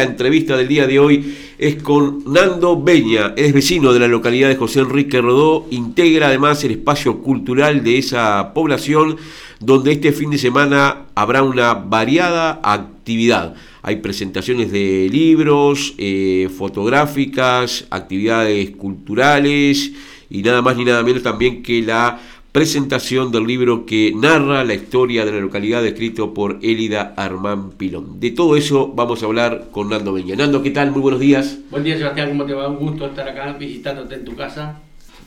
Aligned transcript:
La 0.00 0.06
entrevista 0.06 0.56
del 0.56 0.66
día 0.66 0.86
de 0.86 0.98
hoy 0.98 1.36
es 1.58 1.82
con 1.82 2.24
Nando 2.24 2.82
Beña, 2.82 3.34
es 3.36 3.52
vecino 3.52 3.92
de 3.92 4.00
la 4.00 4.08
localidad 4.08 4.48
de 4.48 4.56
José 4.56 4.80
Enrique 4.80 5.20
Rodó, 5.20 5.66
integra 5.70 6.28
además 6.28 6.64
el 6.64 6.70
espacio 6.70 7.18
cultural 7.18 7.84
de 7.84 7.98
esa 7.98 8.54
población, 8.54 9.18
donde 9.58 9.92
este 9.92 10.12
fin 10.12 10.30
de 10.30 10.38
semana 10.38 11.02
habrá 11.14 11.42
una 11.42 11.74
variada 11.74 12.60
actividad. 12.62 13.54
Hay 13.82 13.96
presentaciones 13.96 14.72
de 14.72 15.10
libros, 15.12 15.92
eh, 15.98 16.48
fotográficas, 16.56 17.84
actividades 17.90 18.70
culturales 18.70 19.92
y 20.30 20.40
nada 20.40 20.62
más 20.62 20.78
ni 20.78 20.86
nada 20.86 21.02
menos 21.02 21.22
también 21.22 21.62
que 21.62 21.82
la 21.82 22.18
presentación 22.52 23.30
del 23.30 23.46
libro 23.46 23.86
que 23.86 24.12
narra 24.14 24.64
la 24.64 24.74
historia 24.74 25.24
de 25.24 25.32
la 25.32 25.38
localidad 25.38 25.86
escrito 25.86 26.34
por 26.34 26.58
Élida 26.62 27.14
Armán 27.16 27.70
Pilón. 27.70 28.18
De 28.18 28.32
todo 28.32 28.56
eso 28.56 28.92
vamos 28.92 29.22
a 29.22 29.26
hablar 29.26 29.68
con 29.70 29.88
Nando 29.88 30.12
Beña. 30.12 30.34
Nando, 30.34 30.62
¿qué 30.62 30.70
tal? 30.70 30.90
Muy 30.90 31.00
buenos 31.00 31.20
días. 31.20 31.58
Buen 31.70 31.84
día, 31.84 31.96
Sebastián, 31.96 32.30
¿cómo 32.30 32.44
te 32.44 32.54
va? 32.54 32.68
Un 32.68 32.76
gusto 32.76 33.06
estar 33.06 33.28
acá 33.28 33.52
visitándote 33.52 34.16
en 34.16 34.24
tu 34.24 34.34
casa. 34.34 34.80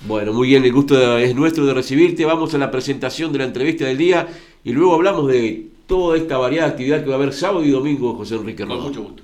Bueno, 0.06 0.34
muy 0.34 0.50
bien, 0.50 0.66
el 0.66 0.74
gusto 0.74 1.18
es 1.18 1.34
nuestro 1.34 1.66
de 1.66 1.74
recibirte. 1.74 2.26
Vamos 2.26 2.54
a 2.54 2.58
la 2.58 2.70
presentación 2.70 3.32
de 3.32 3.40
la 3.40 3.46
entrevista 3.46 3.86
del 3.86 3.98
día 3.98 4.28
y 4.66 4.74
luego 4.74 4.96
hablamos 4.96 5.30
de 5.30 5.68
toda 5.88 6.18
esta 6.18 6.38
variada 6.38 6.70
actividad 6.70 7.04
que 7.04 7.10
va 7.10 7.14
a 7.14 7.18
haber 7.18 7.34
sábado 7.34 7.64
y 7.64 7.72
domingo, 7.72 8.16
José 8.16 8.36
Enrique 8.36 8.66
Rodó. 8.66 8.80
Con 8.80 8.88
mucho 8.88 9.02
gusto. 9.04 9.24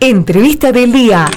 Entrevista 0.00 0.72
del 0.72 0.90
día. 0.90 1.30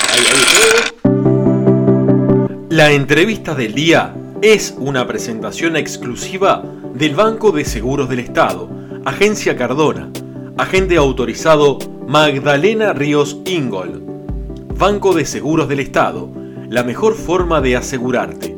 La 2.70 2.92
entrevista 2.92 3.54
del 3.54 3.76
día 3.76 4.16
es 4.44 4.76
una 4.78 5.08
presentación 5.08 5.76
exclusiva 5.78 6.62
del 6.94 7.16
Banco 7.16 7.54
de 7.54 7.64
Seguros 7.64 8.10
del 8.10 8.20
Estado, 8.20 8.70
Agencia 9.06 9.56
Cardona, 9.56 10.12
agente 10.58 10.98
autorizado 10.98 11.78
Magdalena 12.10 12.92
Ríos 12.92 13.38
Ingol. 13.46 14.04
Banco 14.78 15.14
de 15.14 15.24
Seguros 15.24 15.70
del 15.70 15.80
Estado, 15.80 16.30
la 16.68 16.84
mejor 16.84 17.16
forma 17.16 17.62
de 17.62 17.78
asegurarte. 17.78 18.58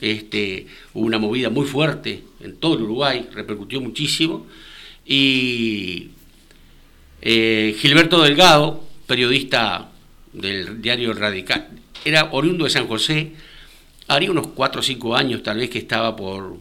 este, 0.01 0.67
hubo 0.95 1.07
una 1.07 1.19
movida 1.19 1.49
muy 1.49 1.67
fuerte 1.67 2.23
en 2.41 2.57
todo 2.57 2.75
el 2.75 2.83
Uruguay, 2.83 3.29
repercutió 3.33 3.81
muchísimo, 3.81 4.47
y 5.07 6.11
eh, 7.23 7.75
Gilberto 7.79 8.23
Delgado, 8.23 8.85
periodista 9.07 9.91
del 10.33 10.81
diario 10.83 11.13
Radical, 11.13 11.69
era 12.05 12.29
oriundo 12.33 12.65
de 12.65 12.71
San 12.71 12.87
José, 12.87 13.33
haría 14.09 14.31
unos 14.31 14.49
4 14.49 14.81
o 14.81 14.83
5 14.83 15.17
años 15.17 15.43
tal 15.43 15.59
vez 15.59 15.71
que 15.71 15.79
estaba 15.79 16.15
por, 16.17 16.59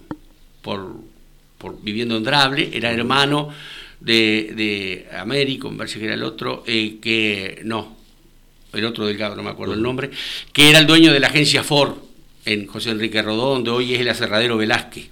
por, 0.61 0.95
por 1.57 1.81
viviendo 1.81 2.17
en 2.17 2.23
Drable, 2.23 2.69
era 2.73 2.91
hermano 2.91 3.49
de, 3.99 4.53
de 4.55 5.07
Américo, 5.17 5.69
me 5.69 5.77
parece 5.77 5.99
que 5.99 6.05
era 6.05 6.15
el 6.15 6.23
otro, 6.23 6.63
eh, 6.67 6.97
que 7.01 7.61
no, 7.63 7.97
el 8.73 8.85
otro 8.85 9.05
Delgado, 9.05 9.35
no 9.35 9.43
me 9.43 9.49
acuerdo 9.49 9.73
el 9.73 9.81
nombre, 9.81 10.09
que 10.53 10.69
era 10.69 10.79
el 10.79 10.87
dueño 10.87 11.13
de 11.13 11.19
la 11.19 11.27
agencia 11.27 11.63
Ford 11.63 11.95
en 12.45 12.65
José 12.65 12.91
Enrique 12.91 13.21
Rodó, 13.21 13.53
donde 13.53 13.69
hoy 13.69 13.93
es 13.93 13.99
el 13.99 14.09
aserradero 14.09 14.57
Velázquez. 14.57 15.09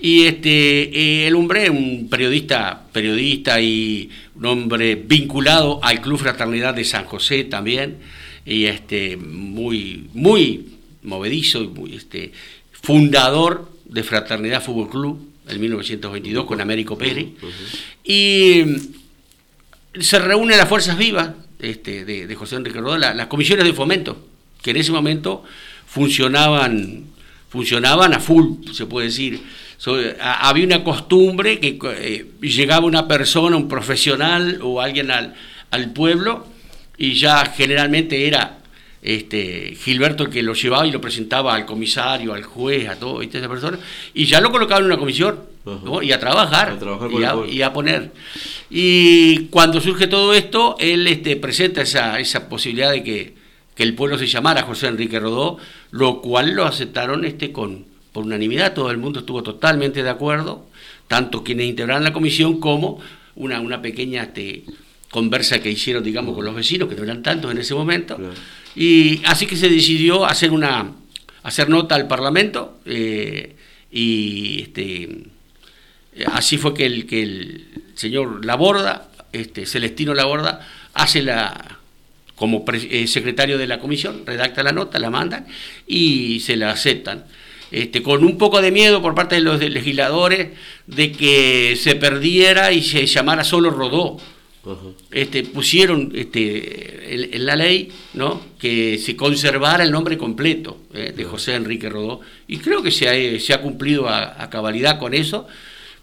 Y 0.00 0.26
este, 0.26 0.96
eh, 0.96 1.26
el 1.26 1.34
hombre, 1.34 1.70
un 1.70 2.08
periodista, 2.08 2.86
periodista 2.92 3.60
y 3.60 4.08
un 4.36 4.46
hombre 4.46 4.94
vinculado 4.94 5.80
al 5.82 6.00
Club 6.00 6.18
Fraternidad 6.18 6.74
de 6.74 6.84
San 6.84 7.04
José 7.04 7.44
también, 7.44 7.98
y 8.46 8.66
este, 8.66 9.16
muy, 9.16 10.08
muy 10.14 10.66
movedizo, 11.02 11.64
muy, 11.64 11.96
este, 11.96 12.32
fundador 12.70 13.70
de 13.88 14.02
Fraternidad 14.02 14.62
Fútbol 14.62 14.88
Club 14.90 15.28
en 15.48 15.60
1922 15.60 16.44
con 16.44 16.60
Américo 16.60 16.96
Pérez. 16.98 17.26
Y 18.04 18.64
se 20.00 20.18
reúnen 20.18 20.58
las 20.58 20.68
fuerzas 20.68 20.96
vivas 20.98 21.30
este, 21.58 22.04
de, 22.04 22.26
de 22.26 22.34
José 22.34 22.56
Enrique 22.56 22.78
Rodó, 22.80 22.98
la- 22.98 23.14
las 23.14 23.26
comisiones 23.26 23.64
de 23.64 23.72
fomento, 23.72 24.28
que 24.62 24.70
en 24.70 24.76
ese 24.76 24.92
momento 24.92 25.44
funcionaban, 25.86 27.04
funcionaban 27.48 28.14
a 28.14 28.20
full, 28.20 28.64
se 28.72 28.86
puede 28.86 29.06
decir. 29.06 29.40
So, 29.78 29.96
a- 30.20 30.48
había 30.48 30.64
una 30.66 30.84
costumbre 30.84 31.58
que 31.60 31.78
eh, 31.82 32.26
llegaba 32.42 32.86
una 32.86 33.08
persona, 33.08 33.56
un 33.56 33.68
profesional 33.68 34.60
o 34.62 34.80
alguien 34.80 35.10
al, 35.10 35.34
al 35.70 35.92
pueblo 35.92 36.46
y 36.96 37.14
ya 37.14 37.44
generalmente 37.46 38.26
era 38.26 38.57
este, 39.02 39.74
Gilberto 39.76 40.28
que 40.28 40.42
lo 40.42 40.54
llevaba 40.54 40.86
y 40.86 40.90
lo 40.90 41.00
presentaba 41.00 41.54
al 41.54 41.66
comisario, 41.66 42.34
al 42.34 42.42
juez, 42.42 42.88
a 42.88 42.98
todo, 42.98 43.18
¿viste? 43.18 43.38
esa 43.38 43.48
persona, 43.48 43.78
y 44.14 44.26
ya 44.26 44.40
lo 44.40 44.50
colocaban 44.50 44.84
en 44.84 44.90
una 44.90 44.98
comisión 44.98 45.40
y 46.02 46.12
a 46.12 46.18
trabajar, 46.18 46.70
A 46.70 46.78
trabajar 46.78 47.10
por 47.10 47.20
y, 47.20 47.24
a, 47.24 47.32
pueblo. 47.32 47.52
y 47.52 47.62
a 47.62 47.72
poner. 47.72 48.10
Y 48.70 49.46
cuando 49.46 49.80
surge 49.80 50.06
todo 50.06 50.32
esto, 50.34 50.76
él 50.78 51.06
este, 51.06 51.36
presenta 51.36 51.82
esa, 51.82 52.18
esa 52.18 52.48
posibilidad 52.48 52.90
de 52.90 53.02
que, 53.02 53.34
que 53.74 53.82
el 53.82 53.94
pueblo 53.94 54.18
se 54.18 54.26
llamara 54.26 54.62
José 54.62 54.88
Enrique 54.88 55.20
Rodó, 55.20 55.58
lo 55.90 56.20
cual 56.20 56.52
lo 56.52 56.64
aceptaron 56.64 57.24
este, 57.24 57.52
con, 57.52 57.84
por 58.12 58.24
unanimidad, 58.24 58.74
todo 58.74 58.90
el 58.90 58.98
mundo 58.98 59.20
estuvo 59.20 59.42
totalmente 59.42 60.02
de 60.02 60.10
acuerdo, 60.10 60.66
tanto 61.06 61.44
quienes 61.44 61.66
integraron 61.66 62.04
la 62.04 62.12
comisión 62.12 62.60
como 62.60 63.00
una, 63.36 63.60
una 63.60 63.80
pequeña 63.82 64.22
este, 64.24 64.64
conversa 65.10 65.60
que 65.60 65.70
hicieron, 65.70 66.02
digamos, 66.02 66.34
con 66.34 66.44
los 66.44 66.54
vecinos, 66.54 66.88
que 66.88 66.94
no 66.94 67.04
eran 67.04 67.22
tantos 67.22 67.50
en 67.50 67.58
ese 67.58 67.74
momento. 67.74 68.16
Claro. 68.16 68.32
Y 68.76 69.22
así 69.26 69.46
que 69.46 69.56
se 69.56 69.68
decidió 69.68 70.24
hacer 70.24 70.50
una 70.50 70.92
hacer 71.42 71.68
nota 71.68 71.94
al 71.94 72.06
Parlamento 72.06 72.78
eh, 72.84 73.56
y 73.90 74.62
este, 74.62 75.02
eh, 76.14 76.24
así 76.32 76.58
fue 76.58 76.74
que 76.74 76.86
el, 76.86 77.06
que 77.06 77.22
el 77.22 77.66
señor 77.94 78.44
Laborda, 78.44 79.08
este, 79.32 79.66
Celestino 79.66 80.14
Laborda, 80.14 80.66
hace 80.94 81.22
la 81.22 81.78
como 82.34 82.64
eh, 82.72 83.08
secretario 83.08 83.58
de 83.58 83.66
la 83.66 83.80
comisión, 83.80 84.24
redacta 84.24 84.62
la 84.62 84.70
nota, 84.70 85.00
la 85.00 85.10
mandan 85.10 85.46
y 85.86 86.38
se 86.40 86.56
la 86.56 86.70
aceptan. 86.70 87.24
Este, 87.70 88.02
con 88.02 88.24
un 88.24 88.38
poco 88.38 88.62
de 88.62 88.70
miedo 88.70 89.02
por 89.02 89.14
parte 89.14 89.34
de 89.34 89.40
los 89.42 89.60
legisladores 89.60 90.50
de 90.86 91.12
que 91.12 91.76
se 91.76 91.96
perdiera 91.96 92.72
y 92.72 92.82
se 92.82 93.04
llamara 93.06 93.44
solo 93.44 93.70
Rodó 93.70 94.18
Ajá. 94.72 94.88
este, 95.10 95.44
pusieron 95.44 96.12
este, 96.14 97.14
en, 97.14 97.34
en 97.34 97.46
la 97.46 97.56
ley 97.56 97.90
¿no? 98.14 98.40
que 98.58 98.98
se 98.98 99.16
conservara 99.16 99.84
el 99.84 99.90
nombre 99.90 100.18
completo 100.18 100.78
eh, 100.94 101.12
de 101.16 101.24
José 101.24 101.54
Enrique 101.54 101.88
Rodó. 101.88 102.20
Y 102.46 102.58
creo 102.58 102.82
que 102.82 102.90
se 102.90 103.08
ha, 103.08 103.40
se 103.40 103.54
ha 103.54 103.60
cumplido 103.60 104.08
a, 104.08 104.42
a 104.42 104.50
cabalidad 104.50 104.98
con 104.98 105.14
eso, 105.14 105.46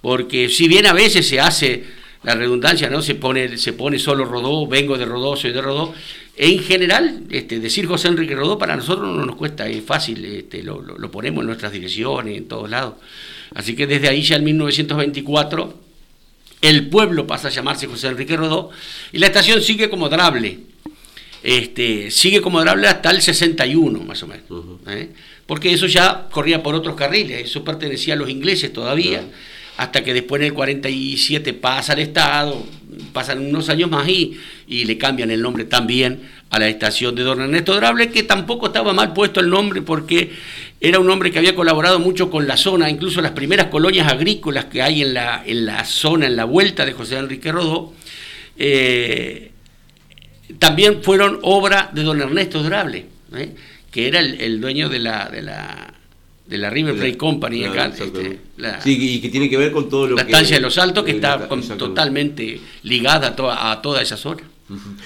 porque 0.01 0.49
si 0.49 0.67
bien 0.67 0.85
a 0.85 0.93
veces 0.93 1.27
se 1.27 1.39
hace 1.39 1.83
la 2.25 2.33
redundancia, 2.33 2.89
¿no? 2.89 3.01
Se 3.01 3.15
pone, 3.15 3.57
se 3.57 3.73
pone 3.73 3.99
solo 3.99 4.25
Rodó, 4.25 4.67
vengo 4.67 4.97
de 4.97 5.05
Rodó, 5.05 5.35
soy 5.35 5.51
de 5.51 5.61
Rodó. 5.61 5.93
En 6.35 6.59
general, 6.59 7.21
este, 7.29 7.59
decir 7.59 7.85
José 7.85 8.07
Enrique 8.09 8.35
Rodó 8.35 8.57
para 8.57 8.75
nosotros 8.75 9.15
no 9.15 9.25
nos 9.25 9.35
cuesta, 9.35 9.67
es 9.67 9.83
fácil, 9.83 10.25
este, 10.25 10.63
lo, 10.63 10.81
lo, 10.81 11.11
ponemos 11.11 11.41
en 11.41 11.47
nuestras 11.47 11.71
direcciones, 11.71 12.35
en 12.35 12.47
todos 12.47 12.69
lados. 12.69 12.95
Así 13.53 13.75
que 13.75 13.85
desde 13.87 14.09
ahí 14.09 14.23
ya 14.23 14.35
en 14.37 14.43
1924 14.43 15.84
el 16.69 16.87
pueblo 16.89 17.27
pasa 17.27 17.47
a 17.49 17.51
llamarse 17.51 17.87
José 17.87 18.07
Enrique 18.07 18.35
Rodó 18.35 18.71
y 19.11 19.19
la 19.19 19.27
estación 19.27 19.61
sigue 19.61 19.89
como 19.89 20.09
Drable. 20.09 20.59
Este, 21.43 22.09
sigue 22.09 22.41
como 22.41 22.59
Drable 22.59 22.87
hasta 22.87 23.11
el 23.11 23.21
61 23.21 23.99
más 23.99 24.23
o 24.23 24.27
menos. 24.27 24.45
¿eh? 24.87 25.11
Porque 25.45 25.71
eso 25.71 25.85
ya 25.85 26.27
corría 26.31 26.63
por 26.63 26.73
otros 26.73 26.95
carriles, 26.95 27.45
eso 27.45 27.63
pertenecía 27.63 28.15
a 28.15 28.17
los 28.17 28.29
ingleses 28.29 28.73
todavía 28.73 29.23
hasta 29.77 30.03
que 30.03 30.13
después 30.13 30.41
en 30.41 30.47
el 30.47 30.53
47 30.53 31.53
pasa 31.53 31.93
al 31.93 31.99
Estado, 31.99 32.65
pasan 33.13 33.45
unos 33.45 33.69
años 33.69 33.89
más 33.89 34.07
y, 34.07 34.37
y 34.67 34.85
le 34.85 34.97
cambian 34.97 35.31
el 35.31 35.41
nombre 35.41 35.65
también 35.65 36.21
a 36.49 36.59
la 36.59 36.67
estación 36.67 37.15
de 37.15 37.23
Don 37.23 37.41
Ernesto 37.41 37.75
Drable, 37.75 38.09
que 38.09 38.23
tampoco 38.23 38.67
estaba 38.67 38.93
mal 38.93 39.13
puesto 39.13 39.39
el 39.39 39.49
nombre 39.49 39.81
porque 39.81 40.31
era 40.79 40.99
un 40.99 41.09
hombre 41.09 41.31
que 41.31 41.39
había 41.39 41.55
colaborado 41.55 41.99
mucho 41.99 42.29
con 42.29 42.47
la 42.47 42.57
zona, 42.57 42.89
incluso 42.89 43.21
las 43.21 43.31
primeras 43.31 43.67
colonias 43.67 44.07
agrícolas 44.07 44.65
que 44.65 44.81
hay 44.81 45.01
en 45.01 45.13
la, 45.13 45.43
en 45.45 45.65
la 45.65 45.83
zona, 45.83 46.27
en 46.27 46.35
la 46.35 46.45
vuelta 46.45 46.85
de 46.85 46.93
José 46.93 47.17
Enrique 47.17 47.51
Rodó, 47.51 47.93
eh, 48.57 49.51
también 50.59 51.01
fueron 51.01 51.39
obra 51.41 51.89
de 51.91 52.03
don 52.03 52.21
Ernesto 52.21 52.61
Drable, 52.61 53.05
¿eh? 53.35 53.55
que 53.91 54.07
era 54.07 54.19
el, 54.19 54.61
dueño 54.61 54.89
de 54.89 54.99
la, 54.99 55.27
de 55.29 55.41
la 55.41 55.94
de 56.47 56.57
la 56.59 56.69
River 56.69 56.95
Plate 56.95 57.17
Company 57.17 57.65
acá, 57.65 57.87
este, 57.87 58.39
sí, 58.83 59.15
y 59.15 59.19
que 59.19 59.29
tiene 59.29 59.49
que 59.49 59.57
ver 59.57 59.71
con 59.71 59.89
todo 59.89 60.07
lo 60.07 60.15
la 60.15 60.21
estancia 60.21 60.57
de 60.57 60.61
los 60.61 60.77
Altos 60.77 61.03
que 61.03 61.11
está 61.11 61.47
totalmente 61.77 62.59
ligada 62.83 63.29
a 63.29 63.35
toda, 63.35 63.71
a 63.71 63.81
toda 63.81 64.01
esa 64.01 64.15
zona. 64.15 64.43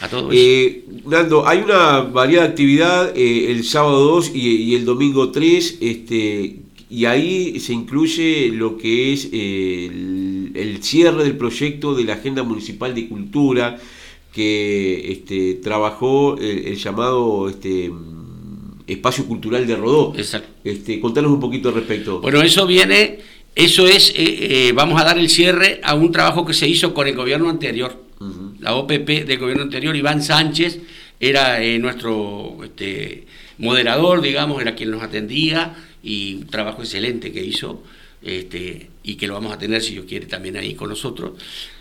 a 0.01 0.07
todo 0.09 0.29
eh, 0.33 0.83
Nando, 1.05 1.47
hay 1.47 1.59
una 1.59 2.01
variada 2.01 2.47
actividad 2.47 3.13
eh, 3.15 3.51
el 3.51 3.63
sábado 3.63 4.03
2 4.15 4.31
y, 4.35 4.75
el 4.75 4.83
domingo 4.83 5.31
3, 5.31 5.77
este, 5.79 6.57
y 6.89 7.05
ahí 7.05 7.57
se 7.61 7.71
incluye 7.71 8.49
lo 8.49 8.77
que 8.77 9.13
es 9.13 9.29
eh, 9.31 10.51
el, 10.55 10.83
cierre 10.83 11.23
del 11.23 11.37
proyecto 11.37 11.95
de 11.95 12.03
la 12.03 12.13
Agenda 12.13 12.43
Municipal 12.43 12.93
de 12.93 13.07
Cultura 13.07 13.77
que 14.33 15.11
este, 15.11 15.55
trabajó 15.55 16.37
el 16.37 16.75
llamado 16.75 17.49
este, 17.49 17.91
Espacio 18.89 19.25
Cultural 19.25 19.65
de 19.67 19.75
Rodó. 19.75 20.13
Exacto. 20.17 20.49
Este, 20.63 20.99
contanos 20.99 21.31
un 21.31 21.39
poquito 21.39 21.69
al 21.69 21.75
respecto. 21.75 22.21
Bueno, 22.21 22.41
eso 22.41 22.65
viene, 22.65 23.19
eso 23.55 23.87
es, 23.87 24.09
eh, 24.11 24.67
eh, 24.67 24.71
vamos 24.73 24.99
a 24.99 25.05
dar 25.05 25.17
el 25.17 25.29
cierre 25.29 25.79
a 25.83 25.93
un 25.93 26.11
trabajo 26.11 26.45
que 26.45 26.53
se 26.53 26.67
hizo 26.67 26.93
con 26.93 27.07
el 27.07 27.15
gobierno 27.15 27.49
anterior, 27.49 28.03
la 28.59 28.75
OPP 28.75 29.25
del 29.25 29.37
gobierno 29.37 29.63
anterior, 29.63 29.95
Iván 29.95 30.21
Sánchez 30.21 30.79
era 31.19 31.61
eh, 31.61 31.79
nuestro 31.79 32.57
este, 32.63 33.25
moderador, 33.57 34.21
digamos, 34.21 34.61
era 34.61 34.75
quien 34.75 34.91
nos 34.91 35.03
atendía 35.03 35.75
y 36.03 36.35
un 36.35 36.47
trabajo 36.47 36.81
excelente 36.81 37.31
que 37.31 37.43
hizo 37.43 37.83
este, 38.21 38.89
y 39.09 39.15
que 39.15 39.27
lo 39.27 39.33
vamos 39.33 39.51
a 39.51 39.57
tener, 39.57 39.81
si 39.81 39.93
Dios 39.93 40.05
quiere, 40.07 40.27
también 40.27 40.55
ahí 40.57 40.75
con 40.75 40.89
nosotros. 40.89 41.31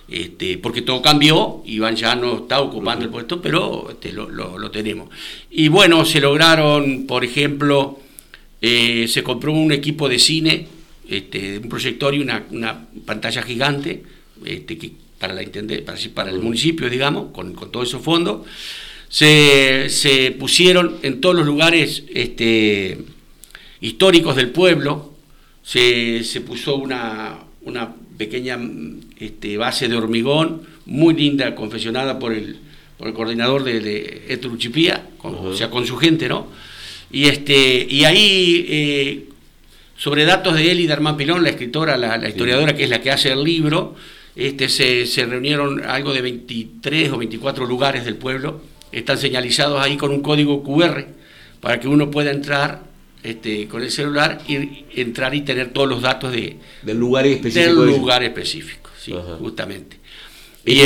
Este, 0.09 0.57
porque 0.57 0.81
todo 0.81 1.03
cambió, 1.03 1.63
Iván 1.67 1.95
ya 1.95 2.15
no 2.15 2.39
está 2.39 2.61
ocupando 2.63 3.05
el 3.05 3.11
puesto, 3.11 3.43
pero 3.43 3.89
este, 3.91 4.13
lo, 4.13 4.71
tenemos. 4.71 5.11
Y 5.51 5.69
bueno, 5.69 6.07
se 6.07 6.21
lograron, 6.21 7.07
por 7.07 7.25
ejemplo, 7.25 8.01
eh, 8.63 9.07
se 9.09 9.23
compró 9.23 9.53
un 9.53 9.73
equipo 9.73 10.09
de 10.09 10.19
cine, 10.19 10.67
este, 11.07 11.59
un 11.59 11.69
proyector 11.69 12.15
y 12.15 12.21
una, 12.21 12.47
pantalla 13.05 13.43
gigante 13.43 14.03
este, 14.45 14.79
que, 14.79 14.93
para, 15.19 15.35
la 15.35 15.43
para, 15.85 15.99
para 16.15 16.31
el 16.31 16.41
municipio, 16.41 16.89
digamos, 16.89 17.33
con, 17.33 17.53
con 17.53 17.71
todos 17.71 17.89
esos 17.89 18.03
fondos. 18.03 18.47
Se, 19.11 19.91
se, 19.91 20.31
pusieron 20.33 20.97
en 21.03 21.21
todos 21.21 21.35
los 21.35 21.45
lugares 21.45 22.05
este, 22.15 22.99
históricos 23.81 24.37
del 24.37 24.51
pueblo, 24.51 25.18
se, 25.69 26.25
se 26.25 26.41
puso 26.41 26.77
una, 26.77 27.41
una 27.61 27.95
pequeña 28.17 28.59
este, 29.19 29.59
base 29.59 29.87
de 29.87 29.97
hormigón, 29.97 30.63
muy 30.87 31.13
linda, 31.13 31.55
confeccionada 31.55 32.19
por 32.19 32.33
el, 32.33 32.57
por 32.97 33.07
el 33.07 33.13
coordinador 33.13 33.65
de, 33.65 33.81
de 33.81 34.41
o 35.23 35.55
sea, 35.55 35.69
con 35.69 35.87
su 35.87 35.99
gente, 35.99 36.27
¿no? 36.27 36.47
Y, 37.11 37.25
este, 37.27 37.87
y 37.87 38.07
ahí, 38.07 38.65
eh, 38.67 39.29
sobre 39.99 40.25
datos 40.25 40.55
de 40.55 40.71
él 40.71 40.81
y 40.81 40.87
de 40.87 40.95
Armán 40.95 41.19
Pilón, 41.19 41.43
la 41.43 41.51
escritora, 41.51 41.99
la, 41.99 42.27
historiadora 42.27 42.75
que 42.75 42.85
es 42.85 42.91
la 42.91 43.03
que 43.03 43.11
hace 43.11 43.31
el 43.31 43.45
libro, 43.45 43.95
este, 44.37 44.71
se, 44.71 45.05
se 45.05 45.27
reunieron 45.27 45.85
algo 45.85 46.15
de 46.15 46.23
23 46.23 47.13
o 47.13 47.19
24 47.19 47.67
lugares 47.67 48.07
del 48.07 48.17
pueblo, 48.17 48.63
están 48.91 49.19
señalizados 49.19 49.85
ahí 49.85 49.99
con 49.99 50.13
un 50.13 50.23
código 50.23 50.63
QR 50.63 51.05
para 51.61 51.79
que 51.79 51.89
uno 51.89 52.11
pueda 52.11 52.31
entrar 52.31 52.88
este, 53.29 53.69
con 53.69 53.83
el 53.83 53.91
celular 53.91 54.41
y 54.49 54.85
entrar 54.95 55.35
y 55.35 55.43
tener 55.43 55.69
todos 55.69 55.89
los 55.89 56.01
datos 56.01 56.33
de, 56.33 56.57
del 56.83 56.99
lugar 56.99 57.27
específico. 57.27 57.83
Del 57.83 57.97
lugar 57.99 58.23
específico, 58.23 58.91
sí, 58.99 59.15
justamente. 59.39 59.99
Y 60.65 60.81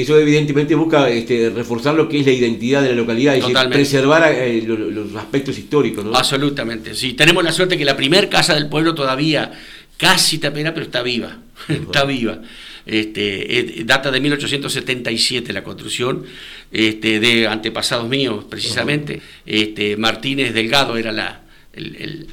eso, 0.00 0.18
evidentemente 0.18 0.74
busca 0.74 1.08
este, 1.10 1.50
reforzar 1.50 1.94
lo 1.94 2.08
que 2.08 2.20
es 2.20 2.26
la 2.26 2.32
identidad 2.32 2.82
de 2.82 2.90
la 2.90 2.94
localidad 2.94 3.36
y 3.36 3.68
preservar 3.68 4.32
eh, 4.32 4.62
los, 4.66 5.14
aspectos 5.14 5.58
históricos. 5.58 6.04
¿no? 6.04 6.14
Absolutamente, 6.14 6.94
sí. 6.94 7.12
Tenemos 7.14 7.44
la 7.44 7.52
suerte 7.52 7.78
que 7.78 7.84
la 7.84 7.96
primer 7.96 8.28
casa 8.28 8.54
del 8.54 8.68
pueblo 8.68 8.94
todavía 8.94 9.52
casi 9.96 10.38
tapera, 10.38 10.74
pero 10.74 10.86
está 10.86 11.02
viva, 11.02 11.38
está 11.68 12.04
viva. 12.04 12.40
Este, 12.86 13.82
data 13.84 14.10
de 14.10 14.20
1877 14.20 15.52
la 15.52 15.62
construcción, 15.62 16.24
este, 16.72 17.20
de 17.20 17.46
antepasados 17.46 18.08
míos 18.08 18.44
precisamente. 18.48 19.20
Este, 19.44 19.96
Martínez 19.96 20.54
Delgado 20.54 20.96
era 20.96 21.12
la, 21.12 21.42
el, 21.72 22.26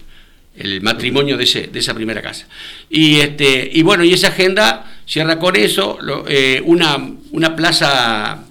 matrimonio 0.81 1.37
de, 1.37 1.43
ese, 1.43 1.67
de, 1.67 1.79
esa 1.79 1.93
primera 1.93 2.21
casa. 2.21 2.47
Y, 2.89 3.15
este, 3.15 3.69
y 3.73 3.81
bueno, 3.81 4.03
y 4.03 4.13
esa 4.13 4.29
agenda 4.29 4.99
cierra 5.05 5.37
con 5.39 5.55
eso, 5.55 5.99
eh, 6.27 6.61
una, 6.65 6.97
una 7.31 7.55
plaza 7.55 8.45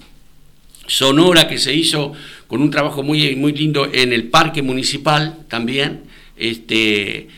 sonora 0.87 1.49
que 1.49 1.59
se 1.59 1.75
hizo 1.75 2.13
con 2.47 2.63
un 2.63 2.71
trabajo 2.71 3.03
muy, 3.03 3.35
muy 3.37 3.53
lindo 3.53 3.89
en 3.93 4.13
el 4.13 4.25
parque 4.25 4.63
municipal 4.63 5.39
también. 5.49 6.03
Este, 6.37 7.29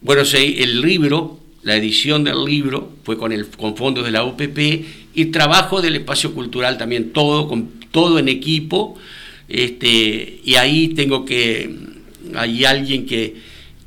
bueno, 0.00 0.22
el 0.34 0.80
libro, 0.80 1.38
la 1.62 1.76
edición 1.76 2.24
del 2.24 2.44
libro 2.44 2.92
fue 3.04 3.18
con, 3.18 3.32
el, 3.32 3.46
con 3.48 3.76
fondos 3.76 4.04
de 4.04 4.10
la 4.10 4.24
UPP 4.24 4.58
y 5.14 5.26
trabajo 5.26 5.80
del 5.80 5.96
espacio 5.96 6.34
cultural 6.34 6.78
también, 6.78 7.12
todo, 7.12 7.48
con, 7.48 7.70
todo 7.90 8.18
en 8.18 8.28
equipo. 8.28 8.96
Este, 9.48 10.40
y 10.44 10.56
ahí 10.56 10.88
tengo 10.88 11.24
que 11.24 11.74
hay 12.34 12.64
alguien 12.64 13.06
que 13.06 13.36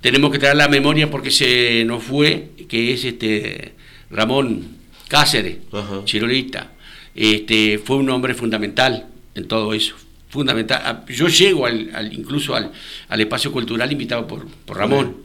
tenemos 0.02 0.32
que 0.32 0.40
traer 0.40 0.56
la 0.56 0.68
memoria 0.68 1.10
porque 1.10 1.32
se 1.32 1.84
nos 1.86 2.04
fue, 2.04 2.50
que 2.68 2.94
es 2.94 3.06
este 3.06 3.74
Ramón 4.10 4.78
Cáceres, 5.08 5.58
chirolista. 6.06 6.72
Este, 7.14 7.78
fue 7.80 7.98
un 7.98 8.10
hombre 8.10 8.34
fundamental 8.34 9.08
en 9.36 9.48
todo 9.48 9.74
eso. 9.74 9.96
Fundamental. 10.30 10.82
Ah, 10.86 11.06
yo 11.10 11.28
llego 11.28 11.66
al, 11.66 12.14
incluso 12.14 12.56
al, 12.56 12.72
espacio 13.20 13.52
cultural 13.52 13.92
invitado 13.92 14.26
por, 14.26 14.48
Ramón. 14.68 15.18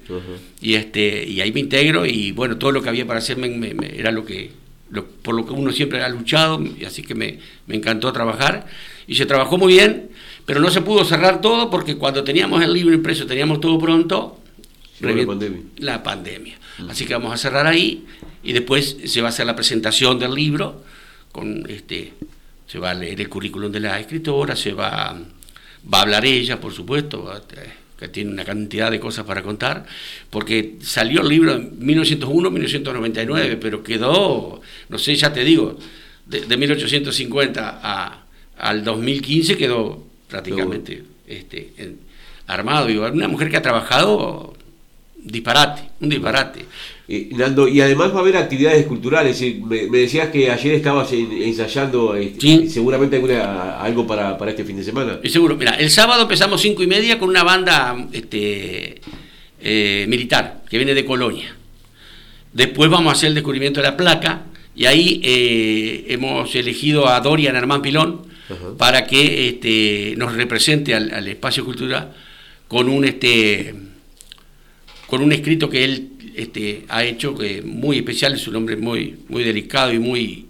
Y 0.60 0.74
este, 0.74 1.24
y 1.28 1.40
ahí 1.40 1.52
me 1.52 1.60
integro 1.60 2.04
y 2.04 2.32
bueno, 2.32 2.56
todo 2.56 2.72
lo 2.72 2.82
que 2.82 2.88
había 2.88 3.06
para 3.06 3.20
hacerme 3.20 3.76
era 3.96 4.10
lo 4.10 4.24
que 4.24 4.50
por 5.22 5.34
lo 5.34 5.44
que 5.44 5.52
uno 5.52 5.72
siempre 5.72 6.02
ha 6.02 6.08
luchado, 6.08 6.62
y 6.62 6.84
así 6.84 7.02
que 7.02 7.14
me, 7.14 7.38
me 7.66 7.76
encantó 7.76 8.12
trabajar. 8.12 8.66
Y 9.06 9.14
se 9.14 9.26
trabajó 9.26 9.58
muy 9.58 9.74
bien 9.74 10.10
pero 10.46 10.60
no 10.60 10.70
se 10.70 10.80
pudo 10.80 11.04
cerrar 11.04 11.40
todo 11.40 11.68
porque 11.68 11.96
cuando 11.96 12.22
teníamos 12.22 12.62
el 12.62 12.72
libro 12.72 12.94
impreso, 12.94 13.26
teníamos 13.26 13.60
todo 13.60 13.78
pronto, 13.78 14.40
la 15.78 16.02
pandemia. 16.02 16.56
Así 16.88 17.04
que 17.04 17.14
vamos 17.14 17.32
a 17.34 17.36
cerrar 17.36 17.66
ahí 17.66 18.06
y 18.42 18.52
después 18.52 18.96
se 19.04 19.20
va 19.20 19.28
a 19.28 19.30
hacer 19.30 19.44
la 19.44 19.56
presentación 19.56 20.18
del 20.18 20.32
libro, 20.34 20.84
con 21.32 21.68
este, 21.68 22.12
se 22.66 22.78
va 22.78 22.90
a 22.90 22.94
leer 22.94 23.20
el 23.20 23.28
currículum 23.28 23.72
de 23.72 23.80
la 23.80 23.98
escritora, 23.98 24.54
se 24.54 24.72
va, 24.72 25.20
va 25.92 25.98
a 25.98 26.02
hablar 26.02 26.24
ella, 26.24 26.60
por 26.60 26.72
supuesto, 26.72 27.28
que 27.98 28.08
tiene 28.08 28.30
una 28.30 28.44
cantidad 28.44 28.90
de 28.90 29.00
cosas 29.00 29.24
para 29.24 29.42
contar, 29.42 29.84
porque 30.30 30.76
salió 30.80 31.22
el 31.22 31.28
libro 31.28 31.54
en 31.54 31.80
1901-1999, 31.80 33.58
pero 33.60 33.82
quedó, 33.82 34.60
no 34.88 34.98
sé, 34.98 35.16
ya 35.16 35.32
te 35.32 35.42
digo, 35.42 35.76
de, 36.26 36.56
1850 36.56 37.80
a, 37.82 38.24
al 38.58 38.84
2015 38.84 39.56
quedó 39.56 40.06
prácticamente 40.28 41.02
este, 41.26 41.72
armado. 42.46 42.90
Y 42.90 42.96
una 42.96 43.28
mujer 43.28 43.50
que 43.50 43.56
ha 43.56 43.62
trabajado 43.62 44.54
disparate, 45.26 45.82
un 46.00 46.08
disparate. 46.08 46.64
Eh, 47.08 47.28
Nando, 47.32 47.68
y 47.68 47.80
además 47.80 48.12
va 48.12 48.18
a 48.18 48.20
haber 48.20 48.36
actividades 48.36 48.86
culturales. 48.86 49.40
Me, 49.64 49.86
decías 49.86 50.28
que 50.30 50.50
ayer 50.50 50.74
estabas 50.74 51.12
ensayando 51.12 52.14
este, 52.16 52.68
seguramente 52.68 53.16
algo 53.16 54.06
para, 54.06 54.36
para, 54.38 54.50
este 54.50 54.64
fin 54.64 54.76
de 54.76 54.84
semana. 54.84 55.18
Y 55.22 55.28
seguro, 55.28 55.56
mira, 55.56 55.72
el 55.72 55.90
sábado 55.90 56.22
empezamos 56.22 56.60
cinco 56.60 56.82
y 56.82 56.86
media 56.86 57.18
con 57.18 57.28
una 57.28 57.42
banda 57.42 58.08
este, 58.12 59.00
eh, 59.60 60.06
militar 60.08 60.62
que 60.68 60.76
viene 60.78 60.94
de 60.94 61.04
Colonia. 61.04 61.54
Después 62.52 62.90
vamos 62.90 63.12
a 63.12 63.16
hacer 63.16 63.28
el 63.28 63.34
descubrimiento 63.34 63.80
de 63.80 63.86
la 63.88 63.96
placa 63.98 64.46
Y 64.74 64.86
ahí 64.86 65.20
eh, 65.22 66.06
hemos 66.08 66.54
elegido 66.54 67.06
a 67.06 67.20
Dorian 67.20 67.54
Hermán 67.54 67.82
Pilón 67.82 68.25
para 68.78 69.06
que 69.06 69.48
este, 69.48 70.14
nos 70.16 70.34
represente 70.34 70.94
al, 70.94 71.28
espacio 71.28 71.64
cultural 71.64 72.14
con 72.68 72.88
un, 72.88 73.04
este, 73.04 73.74
con 75.06 75.22
un 75.22 75.32
escrito 75.32 75.68
que 75.68 75.84
él 75.84 76.10
este, 76.36 76.84
ha 76.88 77.04
hecho 77.04 77.34
que 77.34 77.62
muy 77.62 77.98
especial, 77.98 78.34
es 78.34 78.46
un 78.46 78.56
hombre 78.56 78.76
muy, 78.76 79.16
muy 79.28 79.44
delicado 79.44 79.92
y 79.92 79.98
muy, 79.98 80.46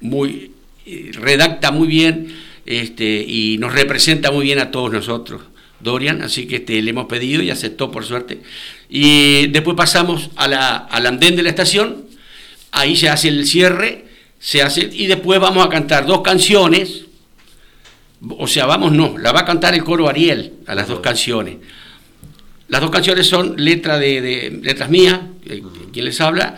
muy 0.00 0.50
eh, 0.86 1.10
redacta 1.14 1.70
muy 1.70 1.86
bien 1.86 2.34
este, 2.66 3.24
y 3.26 3.56
nos 3.58 3.72
representa 3.72 4.30
muy 4.30 4.44
bien 4.46 4.58
a 4.58 4.70
todos 4.70 4.92
nosotros. 4.92 5.42
Dorian, 5.80 6.22
así 6.22 6.46
que 6.46 6.56
este, 6.56 6.80
le 6.80 6.90
hemos 6.90 7.06
pedido 7.06 7.42
y 7.42 7.50
aceptó 7.50 7.90
por 7.90 8.04
suerte. 8.04 8.40
Y 8.88 9.48
después 9.48 9.76
pasamos 9.76 10.30
a 10.36 10.46
la, 10.46 10.76
al 10.76 11.06
andén 11.06 11.34
de 11.36 11.42
la 11.42 11.48
estación, 11.48 12.04
ahí 12.70 12.96
se 12.96 13.08
hace 13.08 13.28
el 13.28 13.46
cierre, 13.46 14.04
se 14.38 14.62
hace, 14.62 14.88
y 14.92 15.06
después 15.06 15.40
vamos 15.40 15.64
a 15.66 15.68
cantar 15.68 16.06
dos 16.06 16.22
canciones, 16.22 17.06
o 18.28 18.46
sea, 18.46 18.66
vamos, 18.66 18.92
no, 18.92 19.16
la 19.18 19.32
va 19.32 19.40
a 19.40 19.44
cantar 19.44 19.74
el 19.74 19.82
coro 19.82 20.08
Ariel 20.08 20.54
a 20.66 20.74
las 20.74 20.88
dos 20.88 21.00
canciones. 21.00 21.56
Las 22.68 22.80
dos 22.80 22.90
canciones 22.90 23.26
son 23.26 23.54
letra 23.58 23.98
de, 23.98 24.60
letras 24.62 24.88
mías, 24.88 25.20
eh, 25.46 25.62
quien 25.92 26.04
les 26.04 26.20
habla, 26.20 26.56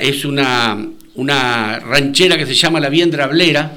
es 0.00 0.24
una, 0.24 0.78
una 1.14 1.78
ranchera 1.80 2.38
que 2.38 2.46
se 2.46 2.54
llama 2.54 2.80
La 2.80 2.88
Bien 2.88 3.10
Drablera, 3.10 3.72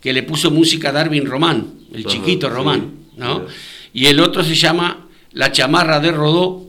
que 0.00 0.12
le 0.12 0.22
puso 0.22 0.50
música 0.50 0.88
a 0.88 0.92
Darwin 0.92 1.26
Román, 1.26 1.74
el 1.92 2.06
chiquito 2.06 2.48
Román, 2.48 2.92
¿no? 3.16 3.46
Y 3.92 4.06
el 4.06 4.20
otro 4.20 4.42
se 4.42 4.54
llama 4.54 5.06
La 5.32 5.52
Chamarra 5.52 6.00
de 6.00 6.12
Rodó, 6.12 6.66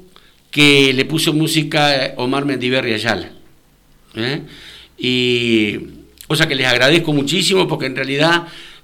que 0.52 0.94
le 0.94 1.06
puso 1.06 1.34
música 1.34 2.14
Omar 2.18 2.46
Mendiverri 2.46 2.94
Ayala. 2.94 3.32
¿eh? 4.16 4.42
Y 4.98 5.80
cosa 6.28 6.48
que 6.48 6.56
les 6.56 6.68
agradezco 6.68 7.12
muchísimo 7.12 7.68
porque 7.68 7.88
en 7.88 7.96
realidad 7.96 8.44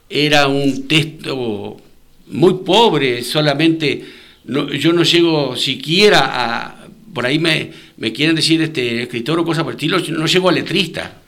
era 0.09 0.47
un 0.47 0.87
texto 0.87 1.77
muy 2.27 2.55
pobre, 2.65 3.23
solamente 3.23 4.03
yo 4.45 4.93
no 4.93 5.03
llego 5.03 5.55
siquiera 5.55 6.19
a, 6.31 6.87
por 7.13 7.25
ahí 7.25 7.39
me, 7.39 7.71
me, 7.97 8.11
quieren 8.11 8.35
decir 8.35 8.61
este 8.61 9.03
escritor 9.03 9.39
o 9.39 9.45
cosas 9.45 9.63
por 9.63 9.73
el 9.73 9.77
estilo, 9.77 9.99
no 10.17 10.25
llego 10.25 10.49
a 10.49 10.51
letrista. 10.51 11.21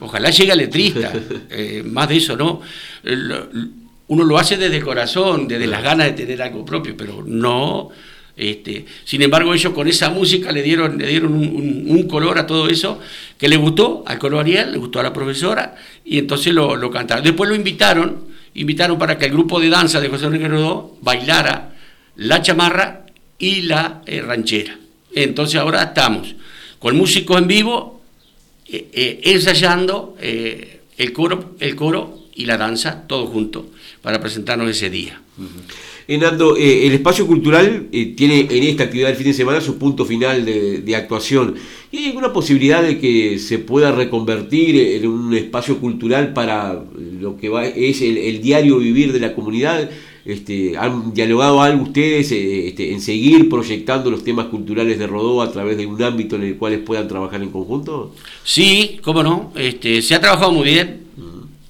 Ojalá 0.00 0.30
llegue 0.30 0.52
a 0.52 0.56
letrista, 0.56 1.12
eh, 1.50 1.82
más 1.84 2.08
de 2.08 2.16
eso, 2.16 2.36
¿no? 2.36 2.60
uno 4.08 4.24
lo 4.24 4.38
hace 4.38 4.56
desde 4.56 4.76
el 4.76 4.84
corazón, 4.84 5.48
desde 5.48 5.66
las 5.66 5.82
ganas 5.82 6.06
de 6.06 6.12
tener 6.12 6.42
algo 6.42 6.64
propio, 6.64 6.96
pero 6.96 7.24
no. 7.26 7.90
Este, 8.36 8.84
sin 9.04 9.22
embargo, 9.22 9.54
ellos 9.54 9.72
con 9.72 9.88
esa 9.88 10.10
música 10.10 10.52
le 10.52 10.62
dieron, 10.62 10.98
le 10.98 11.08
dieron 11.08 11.32
un, 11.32 12.02
color 12.06 12.38
a 12.38 12.46
todo 12.46 12.68
eso 12.68 13.00
que 13.38 13.48
le 13.48 13.56
gustó 13.56 14.04
al 14.06 14.18
coro 14.18 14.38
Ariel, 14.38 14.72
le 14.72 14.78
gustó 14.78 15.00
a 15.00 15.02
la 15.02 15.12
profesora, 15.12 15.74
y 16.04 16.18
entonces 16.18 16.52
lo, 16.52 16.76
lo 16.76 16.90
cantaron. 16.90 17.24
Después 17.24 17.48
lo 17.48 17.56
invitaron, 17.56 18.24
invitaron 18.54 18.98
para 18.98 19.16
que 19.16 19.24
el 19.24 19.32
grupo 19.32 19.58
de 19.58 19.70
danza 19.70 20.00
de 20.00 20.08
José 20.08 20.26
Enrique 20.26 20.48
Rodó 20.48 20.98
bailara 21.00 21.74
la 22.16 22.42
chamarra 22.42 23.06
y 23.38 23.62
la 23.62 24.02
eh, 24.06 24.20
ranchera. 24.20 24.78
Entonces 25.14 25.58
ahora 25.58 25.82
estamos 25.82 26.34
con 26.78 26.96
músicos 26.96 27.38
en 27.38 27.46
vivo, 27.46 28.02
eh, 28.68 28.88
eh, 28.92 29.20
ensayando 29.24 30.16
el, 30.20 31.12
coro, 31.14 31.56
el 31.58 31.74
coro 31.74 32.18
y 32.34 32.44
la 32.44 32.58
danza, 32.58 33.06
todo 33.06 33.26
junto 33.26 33.70
para 34.02 34.20
presentarnos 34.20 34.68
ese 34.70 34.90
día. 34.90 35.20
Enando, 36.08 36.56
eh, 36.56 36.86
el 36.86 36.92
espacio 36.92 37.26
cultural 37.26 37.88
eh, 37.90 38.14
tiene 38.16 38.46
en 38.48 38.62
esta 38.62 38.84
actividad 38.84 39.08
del 39.08 39.16
fin 39.16 39.26
de 39.26 39.32
semana 39.32 39.60
su 39.60 39.76
punto 39.76 40.04
final 40.04 40.44
de, 40.44 40.96
actuación. 40.96 41.56
¿Y 41.90 41.98
hay 41.98 42.06
alguna 42.06 42.32
posibilidad 42.32 42.82
de 42.82 42.98
que 42.98 43.40
se 43.40 43.58
pueda 43.58 43.90
reconvertir 43.90 44.76
en 44.76 45.08
un 45.08 45.34
espacio 45.34 45.78
cultural 45.78 46.32
para 46.32 46.80
lo 47.20 47.36
que 47.36 47.48
va, 47.48 47.66
es 47.66 48.02
el, 48.02 48.40
diario 48.40 48.78
vivir 48.78 49.12
de 49.12 49.18
la 49.18 49.34
comunidad? 49.34 49.90
Este, 50.24 50.76
¿Han 50.76 51.12
dialogado 51.12 51.60
algo 51.60 51.84
ustedes 51.84 52.30
eh, 52.32 52.68
este, 52.68 52.92
en 52.92 53.00
seguir 53.00 53.48
proyectando 53.48 54.10
los 54.10 54.22
temas 54.22 54.46
culturales 54.46 54.98
de 54.98 55.06
Rodó 55.08 55.42
a 55.42 55.50
través 55.50 55.76
de 55.76 55.86
un 55.86 56.00
ámbito 56.02 56.36
en 56.36 56.42
el 56.42 56.56
cual 56.56 56.78
puedan 56.80 57.08
trabajar 57.08 57.42
en 57.42 57.50
conjunto? 57.50 58.14
Sí, 58.44 58.98
cómo 59.02 59.24
no. 59.24 59.52
Este, 59.56 60.02
se 60.02 60.14
ha 60.14 60.20
trabajado 60.20 60.52
muy 60.52 60.64
bien. 60.64 61.05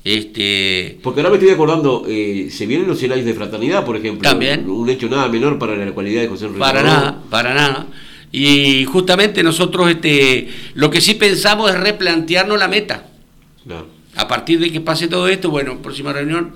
Este... 0.06 1.00
Porque 1.02 1.18
ahora 1.18 1.30
me 1.30 1.36
estoy 1.36 1.52
acordando, 1.52 2.04
eh, 2.08 2.46
se 2.48 2.64
vienen 2.64 2.86
los 2.86 2.96
100 2.96 3.10
años 3.10 3.24
de 3.24 3.34
fraternidad, 3.34 3.84
por 3.84 3.96
ejemplo. 3.96 4.22
También. 4.28 4.70
Un 4.70 4.88
hecho 4.88 5.08
nada 5.08 5.28
menor 5.28 5.58
para 5.58 5.74
la 5.74 5.90
cualidad 5.90 6.20
de 6.22 6.28
José 6.28 6.44
Enrique. 6.44 6.60
Para 6.60 6.84
nada, 6.84 7.22
para 7.28 7.52
nada. 7.54 7.88
Y 8.30 8.84
justamente 8.84 9.42
nosotros 9.42 9.90
este, 9.90 10.46
lo 10.74 10.90
que 10.90 11.00
sí 11.00 11.14
pensamos 11.14 11.72
es 11.72 11.80
replantearnos 11.80 12.56
la 12.56 12.68
meta. 12.68 13.08
A 14.14 14.28
partir 14.28 14.60
de 14.60 14.70
que 14.70 14.80
pase 14.80 15.08
todo 15.08 15.26
esto, 15.26 15.50
bueno, 15.50 15.82
próxima 15.82 16.12
reunión, 16.12 16.52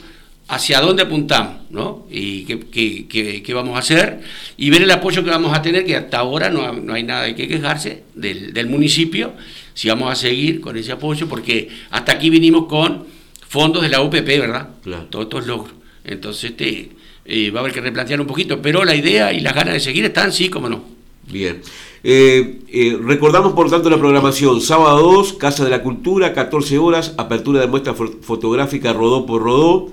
hacia 0.47 0.81
dónde 0.81 1.03
apuntamos, 1.03 1.57
¿no? 1.71 2.07
Y 2.09 2.45
qué, 2.45 3.09
qué, 3.43 3.53
vamos 3.53 3.75
a 3.75 3.81
hacer, 3.81 4.21
y 4.59 4.71
ver 4.71 4.83
el 4.83 4.91
apoyo 4.93 5.25
que 5.25 5.31
vamos 5.31 5.53
a 5.59 5.61
tener, 5.61 5.85
que 5.85 5.97
hasta 5.97 6.19
ahora 6.19 6.51
no, 6.51 6.73
no 6.73 6.95
hay 6.95 7.03
nada 7.03 7.25
de 7.25 7.35
que 7.35 7.49
quejarse 7.49 8.05
del, 8.15 8.53
del 8.53 8.69
municipio, 8.69 9.33
si 9.75 9.89
vamos 9.89 10.13
a 10.13 10.15
seguir 10.15 10.61
con 10.61 10.77
ese 10.77 10.93
apoyo, 10.93 11.29
porque 11.29 11.69
hasta 11.91 12.13
aquí 12.13 12.31
vinimos 12.31 12.67
con 12.67 13.19
fondos 13.51 13.83
de 13.83 13.89
la 13.89 14.01
UPP, 14.01 14.27
¿verdad? 14.27 14.69
Claro. 14.81 15.07
Todos 15.11 15.25
estos 15.25 15.47
logros. 15.49 15.75
Entonces, 16.05 16.53
este, 16.53 16.91
eh, 17.25 17.51
va 17.51 17.59
a 17.59 17.63
haber 17.63 17.73
que 17.73 17.81
replantear 17.81 18.21
un 18.21 18.27
poquito, 18.29 18.63
pero 18.63 18.85
la 18.85 18.95
idea 18.95 19.33
y 19.33 19.41
las 19.41 19.55
ganas 19.55 19.75
de 19.75 19.81
seguir 19.81 20.05
están, 20.05 20.33
sí, 20.33 20.49
como 20.49 20.69
no. 20.69 20.85
Bien. 21.29 21.61
Eh, 22.05 22.61
eh, 22.69 22.97
recordamos 23.03 23.53
por 23.55 23.69
tanto 23.69 23.91
la 23.91 23.99
programación, 23.99 24.61
sábado 24.61 25.03
2, 25.03 25.33
Casa 25.33 25.65
de 25.65 25.71
la 25.71 25.83
Cultura, 25.83 26.33
14 26.33 26.79
horas, 26.79 27.15
apertura 27.19 27.61
de 27.61 27.67
muestra 27.67 27.93
fotográfica 27.93 28.93
Rodó 28.93 29.27
por 29.27 29.43
Rodó. 29.43 29.89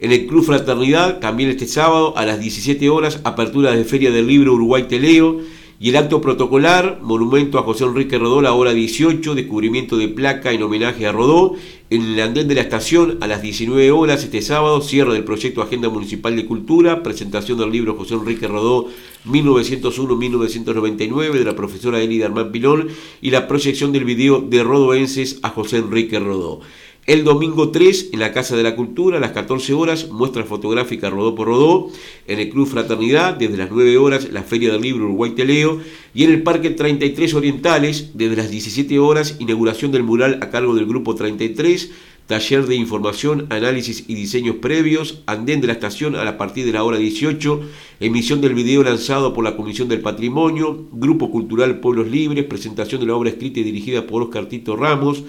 En 0.00 0.10
el 0.10 0.26
Club 0.26 0.44
Fraternidad, 0.44 1.20
también 1.20 1.48
este 1.48 1.68
sábado, 1.68 2.12
a 2.18 2.26
las 2.26 2.40
17 2.40 2.90
horas, 2.90 3.20
apertura 3.22 3.70
de 3.70 3.84
Feria 3.84 4.10
del 4.10 4.26
Libro 4.26 4.54
Uruguay 4.54 4.88
Teleo. 4.88 5.40
Y 5.78 5.90
el 5.90 5.96
acto 5.96 6.22
protocolar, 6.22 7.00
monumento 7.02 7.58
a 7.58 7.62
José 7.62 7.84
Enrique 7.84 8.18
Rodó, 8.18 8.40
la 8.40 8.54
hora 8.54 8.72
18, 8.72 9.34
descubrimiento 9.34 9.98
de 9.98 10.08
placa 10.08 10.52
en 10.52 10.62
homenaje 10.62 11.06
a 11.06 11.12
Rodó, 11.12 11.52
en 11.90 12.02
el 12.02 12.18
andén 12.20 12.48
de 12.48 12.54
la 12.54 12.62
estación 12.62 13.18
a 13.20 13.26
las 13.26 13.42
19 13.42 13.90
horas 13.90 14.24
este 14.24 14.40
sábado, 14.40 14.80
cierre 14.80 15.12
del 15.12 15.24
proyecto 15.24 15.60
Agenda 15.60 15.90
Municipal 15.90 16.34
de 16.34 16.46
Cultura, 16.46 17.02
presentación 17.02 17.58
del 17.58 17.70
libro 17.70 17.94
José 17.94 18.14
Enrique 18.14 18.48
Rodó 18.48 18.88
1901-1999 19.26 21.32
de 21.32 21.44
la 21.44 21.54
profesora 21.54 22.00
Elida 22.00 22.24
Armán 22.24 22.52
Pilón 22.52 22.88
y 23.20 23.30
la 23.30 23.46
proyección 23.46 23.92
del 23.92 24.06
video 24.06 24.40
de 24.40 24.64
Rodoenses 24.64 25.40
a 25.42 25.50
José 25.50 25.76
Enrique 25.76 26.18
Rodó. 26.18 26.62
El 27.06 27.22
domingo 27.22 27.70
3, 27.70 28.08
en 28.14 28.18
la 28.18 28.32
Casa 28.32 28.56
de 28.56 28.64
la 28.64 28.74
Cultura, 28.74 29.18
a 29.18 29.20
las 29.20 29.30
14 29.30 29.74
horas, 29.74 30.08
muestra 30.10 30.42
fotográfica 30.42 31.08
Rodó 31.08 31.36
por 31.36 31.46
Rodó. 31.46 31.88
En 32.26 32.40
el 32.40 32.50
Club 32.50 32.66
Fraternidad, 32.66 33.34
desde 33.34 33.56
las 33.56 33.70
9 33.70 33.96
horas, 33.96 34.28
la 34.32 34.42
Feria 34.42 34.72
del 34.72 34.82
Libro 34.82 35.04
Uruguay 35.04 35.30
Teleo. 35.30 35.80
Y 36.14 36.24
en 36.24 36.32
el 36.32 36.42
Parque 36.42 36.70
33 36.70 37.34
Orientales, 37.34 38.10
desde 38.14 38.34
las 38.34 38.50
17 38.50 38.98
horas, 38.98 39.36
inauguración 39.38 39.92
del 39.92 40.02
mural 40.02 40.40
a 40.42 40.50
cargo 40.50 40.74
del 40.74 40.86
Grupo 40.86 41.14
33. 41.14 41.92
Taller 42.26 42.66
de 42.66 42.74
información, 42.74 43.46
análisis 43.50 44.02
y 44.08 44.16
diseños 44.16 44.56
previos, 44.56 45.22
andén 45.26 45.60
de 45.60 45.68
la 45.68 45.74
estación 45.74 46.16
a 46.16 46.36
partir 46.36 46.66
de 46.66 46.72
la 46.72 46.82
hora 46.82 46.98
18, 46.98 47.60
emisión 48.00 48.40
del 48.40 48.54
video 48.54 48.82
lanzado 48.82 49.32
por 49.32 49.44
la 49.44 49.54
Comisión 49.54 49.88
del 49.88 50.00
Patrimonio, 50.00 50.88
Grupo 50.90 51.30
Cultural 51.30 51.78
Pueblos 51.78 52.08
Libres, 52.08 52.44
presentación 52.46 53.00
de 53.00 53.06
la 53.06 53.14
obra 53.14 53.30
escrita 53.30 53.60
y 53.60 53.62
dirigida 53.62 54.08
por 54.08 54.24
Oscar 54.24 54.46
Tito 54.46 54.74
Ramos, 54.74 55.22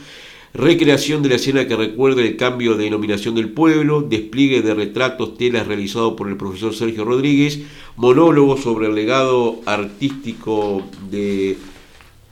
recreación 0.58 1.22
de 1.22 1.30
la 1.30 1.36
escena 1.36 1.68
que 1.68 1.76
recuerda 1.76 2.22
el 2.24 2.36
cambio 2.36 2.76
de 2.76 2.86
denominación 2.86 3.36
del 3.36 3.50
pueblo, 3.50 4.02
despliegue 4.02 4.64
de 4.64 4.74
retratos, 4.74 5.38
telas 5.38 5.68
realizado 5.68 6.16
por 6.16 6.28
el 6.28 6.36
profesor 6.36 6.74
Sergio 6.74 7.06
Rodríguez, 7.06 7.60
monólogo 7.96 8.58
sobre 8.58 8.88
el 8.88 8.96
legado 8.96 9.60
artístico 9.66 10.84
de, 11.12 11.58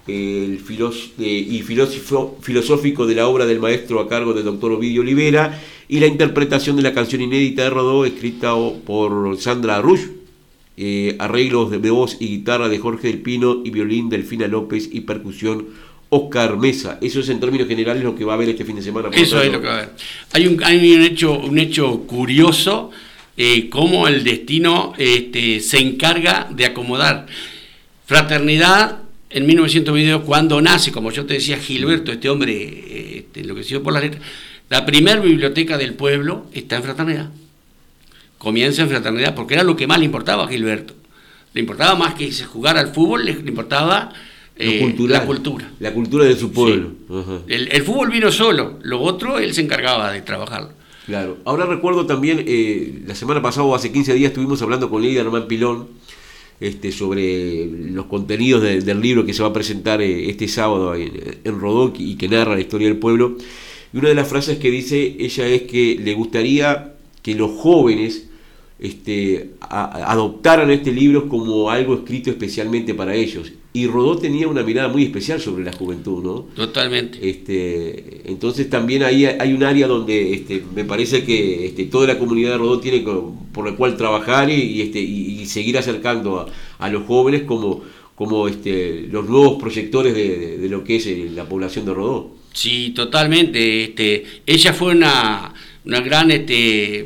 y 0.08 1.62
filosófico 1.62 3.06
de 3.06 3.16
la 3.16 3.28
obra 3.28 3.46
del 3.46 3.60
maestro 3.60 4.00
a 4.00 4.10
cargo 4.10 4.34
del 4.34 4.46
doctor 4.46 4.72
Ovidio 4.72 5.02
Olivera 5.02 5.62
y 5.88 6.00
la 6.00 6.08
interpretación 6.08 6.76
de 6.78 6.82
la 6.82 6.94
canción 6.96 7.22
inédita 7.22 7.64
de 7.64 7.70
Rodó 7.70 8.06
escrita 8.06 8.56
por 8.86 9.38
Sandra 9.38 9.82
Rush, 9.82 10.02
eh, 10.78 11.16
arreglos 11.20 11.70
de 11.70 11.90
voz 11.92 12.18
y 12.20 12.28
guitarra 12.28 12.70
de 12.70 12.80
Jorge 12.80 13.08
del 13.08 13.22
Pino 13.22 13.62
y 13.64 13.70
violín 13.70 14.10
Delfina 14.10 14.48
López 14.48 14.90
y 14.92 15.02
percusión 15.02 15.68
Oscar 16.16 16.58
Mesa. 16.58 16.98
Eso 17.02 17.20
es 17.20 17.30
en 17.30 17.40
términos 17.40 17.68
generales 17.68 18.04
lo 18.04 18.16
que 18.16 18.24
va 18.24 18.34
a 18.34 18.36
haber 18.36 18.50
este 18.50 18.64
fin 18.64 18.76
de 18.78 18.82
semana. 18.82 19.10
Eso 19.12 19.42
es 19.42 19.52
lo 19.52 19.60
que 19.60 19.68
va 19.68 19.74
a 19.74 19.78
haber. 19.80 19.90
Hay 20.32 20.48
un, 20.48 20.64
hay 20.64 20.96
un, 20.96 21.02
hecho, 21.02 21.38
un 21.38 21.58
hecho 21.60 22.02
curioso, 22.08 22.92
eh, 23.36 23.70
cómo 23.70 24.08
el 24.08 24.24
destino 24.24 24.94
este, 24.98 25.60
se 25.60 25.80
encarga 25.80 26.48
de 26.50 26.66
acomodar. 26.66 27.26
Fraternidad 28.06 29.00
en 29.30 29.46
1922, 29.46 30.24
cuando 30.24 30.62
nace, 30.62 30.92
como 30.92 31.12
yo 31.12 31.26
te 31.26 31.36
decía, 31.36 31.58
Gilberto, 31.58 32.14
este 32.14 32.30
hombre 32.30 33.18
este, 33.18 33.42
enloquecido 33.42 33.84
por 33.84 33.92
las 33.92 34.04
letras, 34.04 34.22
la 34.70 34.86
primera 34.86 35.20
biblioteca 35.20 35.78
del 35.78 35.96
pueblo 35.96 36.46
está 36.54 36.78
en 36.78 36.84
Fraternidad. 36.84 37.30
Comienza 38.38 38.84
en 38.84 38.90
Fraternidad, 38.90 39.36
porque 39.36 39.56
era 39.56 39.64
lo 39.64 39.76
que 39.76 39.88
más 39.88 40.00
le 40.00 40.06
importaba 40.06 40.46
a 40.46 40.48
Gilberto. 40.48 40.94
Le 41.54 41.62
importaba 41.62 41.96
más 41.96 42.14
que 42.14 42.32
se 42.32 42.46
jugara 42.46 42.80
al 42.80 42.94
fútbol, 42.94 43.26
le 43.26 43.32
importaba 43.32 44.14
eh, 44.58 44.80
cultural, 44.80 45.20
la 45.22 45.26
cultura. 45.26 45.72
La 45.80 45.94
cultura 45.94 46.26
de 46.26 46.36
su 46.36 46.52
pueblo. 46.52 46.92
Ajá. 47.10 47.40
El, 47.48 47.70
el 47.72 47.84
fútbol 47.84 48.10
vino 48.12 48.32
solo, 48.32 48.80
lo 48.84 49.02
otro 49.02 49.40
él 49.40 49.54
se 49.54 49.62
encargaba 49.62 50.12
de 50.12 50.22
trabajarlo. 50.22 50.70
Claro. 51.06 51.38
Ahora 51.46 51.66
recuerdo 51.66 52.06
también, 52.06 52.44
eh, 52.48 53.02
la 53.06 53.14
semana 53.16 53.42
pasada 53.42 53.66
o 53.66 53.76
hace 53.76 53.92
15 53.92 54.14
días 54.16 54.30
estuvimos 54.32 54.62
hablando 54.62 54.90
con 54.90 55.02
Lidia 55.04 55.22
Armán 55.22 55.48
Pilón 55.48 55.88
este, 56.60 56.92
sobre 56.92 57.66
los 57.68 58.06
contenidos 58.06 58.64
de- 58.64 58.82
del 58.82 59.02
libro 59.02 59.26
que 59.26 59.34
se 59.34 59.44
va 59.44 59.50
a 59.50 59.54
presentar 59.54 60.02
eh, 60.02 60.30
este 60.30 60.48
sábado 60.48 60.96
en, 60.96 61.12
en 61.44 61.60
Rodó 61.60 61.94
y 61.98 62.16
que 62.16 62.28
narra 62.28 62.56
la 62.56 62.62
historia 62.62 62.88
del 62.88 62.98
pueblo. 62.98 63.38
Y 63.94 63.98
una 63.98 64.10
de 64.10 64.16
las 64.16 64.28
frases 64.28 64.58
que 64.58 64.72
dice 64.72 65.16
ella 65.20 65.46
es 65.48 65.64
que 65.64 66.00
le 66.02 66.14
gustaría 66.16 66.94
que 67.22 67.36
los 67.36 67.52
jóvenes 67.52 68.28
este, 68.80 69.52
a- 69.62 70.12
adoptaran 70.12 70.70
este 70.72 70.92
libro 70.92 71.28
como 71.30 71.70
algo 71.70 71.96
escrito 71.96 72.30
especialmente 72.30 72.94
para 72.94 73.16
ellos. 73.16 73.52
Y 73.74 73.88
Rodó 73.88 74.18
tenía 74.18 74.48
una 74.48 74.64
mirada 74.64 74.88
muy 74.88 75.04
especial 75.04 75.42
sobre 75.42 75.66
la 75.66 75.74
juventud, 75.74 76.24
¿no? 76.24 76.34
Totalmente. 76.56 77.18
Este, 77.30 78.22
entonces 78.26 78.70
también 78.70 79.04
ahí 79.04 79.26
hay 79.26 79.52
un 79.54 79.64
área 79.64 79.86
donde 79.88 80.34
este, 80.34 80.64
me 80.74 80.86
parece 80.86 81.24
que 81.26 81.66
este, 81.66 81.86
toda 81.86 82.08
la 82.08 82.18
comunidad 82.18 82.52
de 82.52 82.58
Rodó 82.58 82.80
tiene 82.80 83.04
por 83.52 83.70
la 83.70 83.76
cual 83.76 83.98
trabajar 83.98 84.50
y, 84.50 84.54
y, 84.54 84.82
este, 84.82 85.02
y, 85.02 85.42
y 85.42 85.46
seguir 85.46 85.78
acercando 85.78 86.40
a, 86.40 86.48
a 86.80 86.90
los 86.90 87.06
jóvenes 87.06 87.42
como, 87.44 87.82
como 88.16 88.48
este, 88.48 89.08
los 89.12 89.28
nuevos 89.28 89.62
proyectores 89.62 90.14
de, 90.16 90.38
de- 90.38 90.58
de 90.58 90.70
lo 90.70 90.84
que 90.86 90.96
es 90.96 91.08
eh, 91.08 91.30
la 91.36 91.44
población 91.44 91.86
de 91.86 91.94
Rodó. 91.94 92.32
Sí, 92.54 92.92
totalmente. 92.96 93.84
Este, 93.84 94.24
ella 94.46 94.72
fue 94.72 94.94
una, 94.94 95.54
una 95.84 96.00
gran 96.00 96.32
este, 96.32 97.06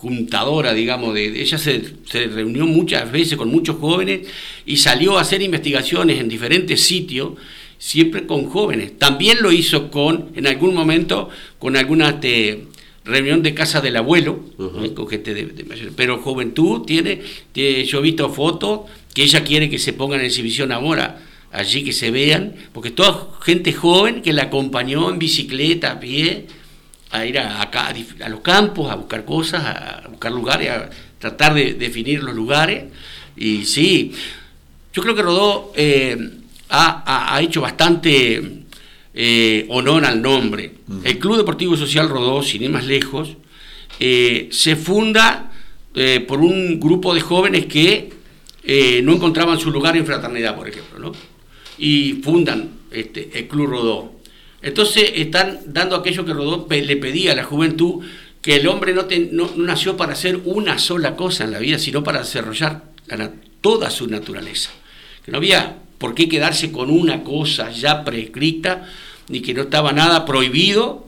juntadora, 0.00 0.72
digamos, 0.72 1.12
de, 1.14 1.42
ella 1.42 1.58
se, 1.58 1.82
se 2.10 2.26
reunió 2.26 2.66
muchas 2.66 3.10
veces 3.12 3.36
con 3.36 3.50
muchos 3.50 3.76
jóvenes 3.76 4.26
y 4.64 4.76
salió 4.78 5.18
a 5.18 5.20
hacer 5.20 5.42
investigaciones 5.42 6.18
en 6.20 6.28
diferentes 6.28 6.80
sitios, 6.80 7.32
siempre 7.78 8.26
con 8.26 8.46
jóvenes. 8.48 8.98
También 8.98 9.38
lo 9.42 9.52
hizo 9.52 9.90
con, 9.90 10.30
en 10.34 10.46
algún 10.46 10.74
momento, 10.74 11.28
con 11.58 11.76
alguna 11.76 12.08
este, 12.10 12.64
reunión 13.04 13.42
de 13.42 13.52
casa 13.52 13.80
del 13.82 13.96
abuelo. 13.96 14.40
¿eh? 14.84 14.92
con 14.94 15.06
gente 15.06 15.34
de, 15.34 15.46
de 15.46 15.64
mayor- 15.64 15.92
pero 15.94 16.18
juventud 16.18 16.82
tiene, 16.86 17.20
tiene- 17.52 17.84
yo 17.84 17.98
he 17.98 18.02
visto 18.02 18.30
fotos 18.30 18.80
que 19.14 19.22
ella 19.24 19.44
quiere 19.44 19.68
que 19.68 19.78
se 19.78 19.92
pongan 19.92 20.20
en 20.20 20.26
exhibición 20.26 20.72
ahora, 20.72 21.20
allí 21.52 21.82
que 21.84 21.92
se 21.92 22.10
vean, 22.10 22.54
porque 22.72 22.90
toda 22.90 23.28
gente 23.42 23.72
joven 23.72 24.22
que 24.22 24.32
la 24.32 24.44
acompañó 24.44 25.10
en 25.10 25.18
bicicleta, 25.18 25.92
a 25.92 26.00
pie, 26.00 26.46
a 27.12 27.26
ir 27.26 27.38
a, 27.38 27.60
acá, 27.62 27.92
a 28.24 28.28
los 28.28 28.40
campos, 28.40 28.90
a 28.90 28.94
buscar 28.94 29.24
cosas, 29.24 29.62
a 29.64 30.08
buscar 30.08 30.30
lugares, 30.32 30.70
a 30.70 30.90
tratar 31.18 31.54
de 31.54 31.74
definir 31.74 32.22
los 32.22 32.34
lugares. 32.34 32.84
Y 33.36 33.64
sí, 33.64 34.12
yo 34.92 35.02
creo 35.02 35.14
que 35.14 35.22
Rodó 35.22 35.72
eh, 35.76 36.16
ha, 36.68 37.34
ha- 37.34 37.40
hecho 37.42 37.60
bastante 37.60 38.62
eh, 39.14 39.66
honor 39.70 40.04
al 40.04 40.20
nombre. 40.22 40.72
El 41.04 41.18
Club 41.18 41.38
Deportivo 41.38 41.76
Social 41.76 42.08
Rodó, 42.08 42.42
sin 42.42 42.62
ir 42.62 42.70
más 42.70 42.86
lejos, 42.86 43.36
eh, 43.98 44.48
se 44.52 44.76
funda 44.76 45.46
por 46.28 46.38
un 46.40 46.78
grupo 46.78 47.12
de 47.12 47.20
jóvenes 47.20 47.66
que 47.66 48.12
no 49.02 49.12
encontraban 49.14 49.58
su 49.58 49.72
lugar 49.72 49.96
en 49.96 50.06
fraternidad, 50.06 50.54
por 50.54 50.68
ejemplo, 50.68 51.00
¿no? 51.00 51.12
Y 51.78 52.20
fundan 52.22 52.70
este, 52.92 53.30
el 53.36 53.48
Club 53.48 53.66
Rodó. 53.70 54.19
Entonces 54.62 55.12
están 55.14 55.60
dando 55.66 55.96
aquello 55.96 56.24
que 56.24 56.32
Rodó 56.34 56.66
le 56.68 56.96
pedía 56.96 57.32
a 57.32 57.36
la 57.36 57.44
juventud, 57.44 58.04
que 58.42 58.56
el 58.56 58.68
hombre 58.68 58.92
no, 58.94 59.04
te- 59.06 59.28
no- 59.32 59.50
no 59.56 59.64
nació 59.64 59.96
para 59.96 60.12
hacer 60.12 60.40
una 60.44 60.78
sola 60.78 61.16
cosa 61.16 61.44
en 61.44 61.50
la 61.52 61.58
vida, 61.58 61.78
sino 61.78 62.02
para 62.04 62.20
desarrollar 62.20 62.84
la 63.06 63.30
toda 63.60 63.90
su 63.90 64.06
naturaleza. 64.06 64.70
Que 65.24 65.30
no 65.32 65.38
había 65.38 65.76
por 65.98 66.14
qué 66.14 66.28
quedarse 66.28 66.72
con 66.72 66.90
una 66.90 67.22
cosa 67.24 67.70
ya 67.70 68.04
prescrita, 68.04 68.88
ni 69.28 69.40
que 69.40 69.52
no 69.54 69.62
estaba 69.62 69.92
nada 69.92 70.24
prohibido, 70.24 71.06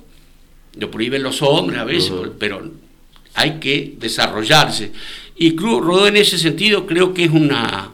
lo 0.77 0.91
prohíben 0.91 1.23
los 1.23 1.41
hombres 1.43 1.79
a 1.81 1.85
veces, 1.85 2.13
pero 2.39 2.71
hay 3.35 3.53
que 3.59 3.95
desarrollarse. 3.99 4.93
Y 5.37 5.57
Rodó 5.57 6.07
en 6.07 6.17
ese 6.19 6.37
sentido 6.39 6.87
creo 6.87 7.15
que 7.15 7.25
es 7.25 7.31
una, 7.31 7.93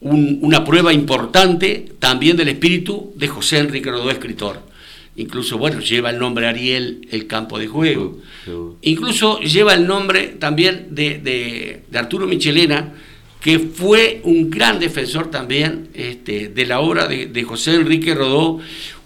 un- 0.00 0.38
una 0.42 0.64
prueba 0.64 0.92
importante 0.92 1.92
también 1.98 2.36
del 2.36 2.48
espíritu 2.48 3.12
de 3.16 3.28
José 3.28 3.58
Enrique 3.58 3.90
Rodó, 3.90 4.10
escritor. 4.10 4.62
Incluso, 5.16 5.58
bueno, 5.58 5.80
lleva 5.80 6.10
el 6.10 6.18
nombre 6.18 6.46
Ariel, 6.46 7.08
el 7.10 7.26
campo 7.26 7.58
de 7.58 7.66
juego. 7.66 8.18
Incluso 8.82 9.40
lleva 9.40 9.74
el 9.74 9.86
nombre 9.86 10.36
también 10.38 10.88
de, 10.90 11.18
de- 11.18 11.82
de 11.90 11.98
Arturo 11.98 12.26
Michelena, 12.28 12.92
que 13.40 13.58
fue 13.58 14.20
un 14.24 14.50
gran 14.50 14.78
defensor 14.78 15.30
también 15.30 15.88
este, 15.94 16.48
de 16.48 16.66
la 16.66 16.80
obra 16.80 17.06
de, 17.06 17.26
de 17.26 17.42
José 17.44 17.74
Enrique 17.74 18.14
Rodó, 18.14 18.58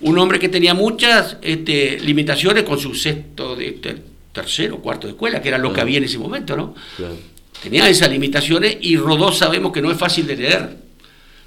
un 0.03 0.19
hombre 0.19 0.39
que 0.39 0.49
tenía 0.51 0.75
muchas 0.75 1.37
este, 1.43 1.99
limitaciones 2.01 2.65
con 2.65 2.79
su 2.79 2.95
sexto, 2.95 3.57
de, 3.57 3.73
ter- 3.73 4.03
tercero, 4.33 4.79
cuarto 4.79 5.07
de 5.07 5.13
escuela, 5.15 5.41
que 5.43 5.49
era 5.49 5.59
lo 5.59 5.73
que 5.73 5.81
había 5.83 5.99
en 5.99 6.05
ese 6.05 6.19
momento, 6.19 6.57
¿no? 6.57 6.75
Claro. 6.97 7.17
Tenía 7.63 7.89
esas 7.89 8.11
limitaciones 8.11 8.77
y 8.81 8.97
Rodó 8.97 9.31
sabemos 9.33 9.71
que 9.73 9.81
no 9.81 9.91
es 9.91 9.97
fácil 9.99 10.27
de 10.27 10.37
leer. 10.37 10.82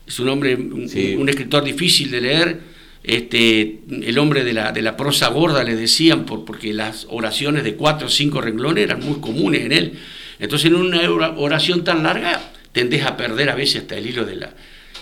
Es 0.08 0.20
un 0.20 0.30
hombre, 0.30 0.56
un, 0.56 0.88
Sí. 0.90 1.16
un 1.18 1.28
escritor 1.30 1.64
difícil 1.64 2.12
de 2.12 2.22
leer. 2.22 2.60
Este, 3.04 3.82
el 4.02 4.18
hombre 4.18 4.44
de 4.44 4.54
la, 4.54 4.72
de 4.72 4.82
la 4.82 4.98
prosa 4.98 5.28
gorda 5.30 5.64
le 5.64 5.76
decían, 5.76 6.26
por, 6.26 6.44
porque 6.44 6.74
las 6.74 7.06
oraciones 7.10 7.64
de 7.64 7.76
cuatro 7.76 8.08
o 8.08 8.10
cinco 8.10 8.42
renglones 8.42 8.84
eran 8.84 9.00
muy 9.06 9.20
comunes 9.20 9.62
en 9.64 9.72
él. 9.72 9.94
Entonces, 10.40 10.68
en 10.68 10.76
una 10.76 11.10
ora- 11.10 11.34
oración 11.38 11.84
tan 11.84 12.02
larga, 12.04 12.52
tendés 12.72 13.04
a 13.06 13.16
perder 13.16 13.50
a 13.50 13.56
veces 13.56 13.84
hasta 13.84 13.96
el 13.98 14.08
hilo 14.08 14.26
de 14.26 14.36
la. 14.38 14.54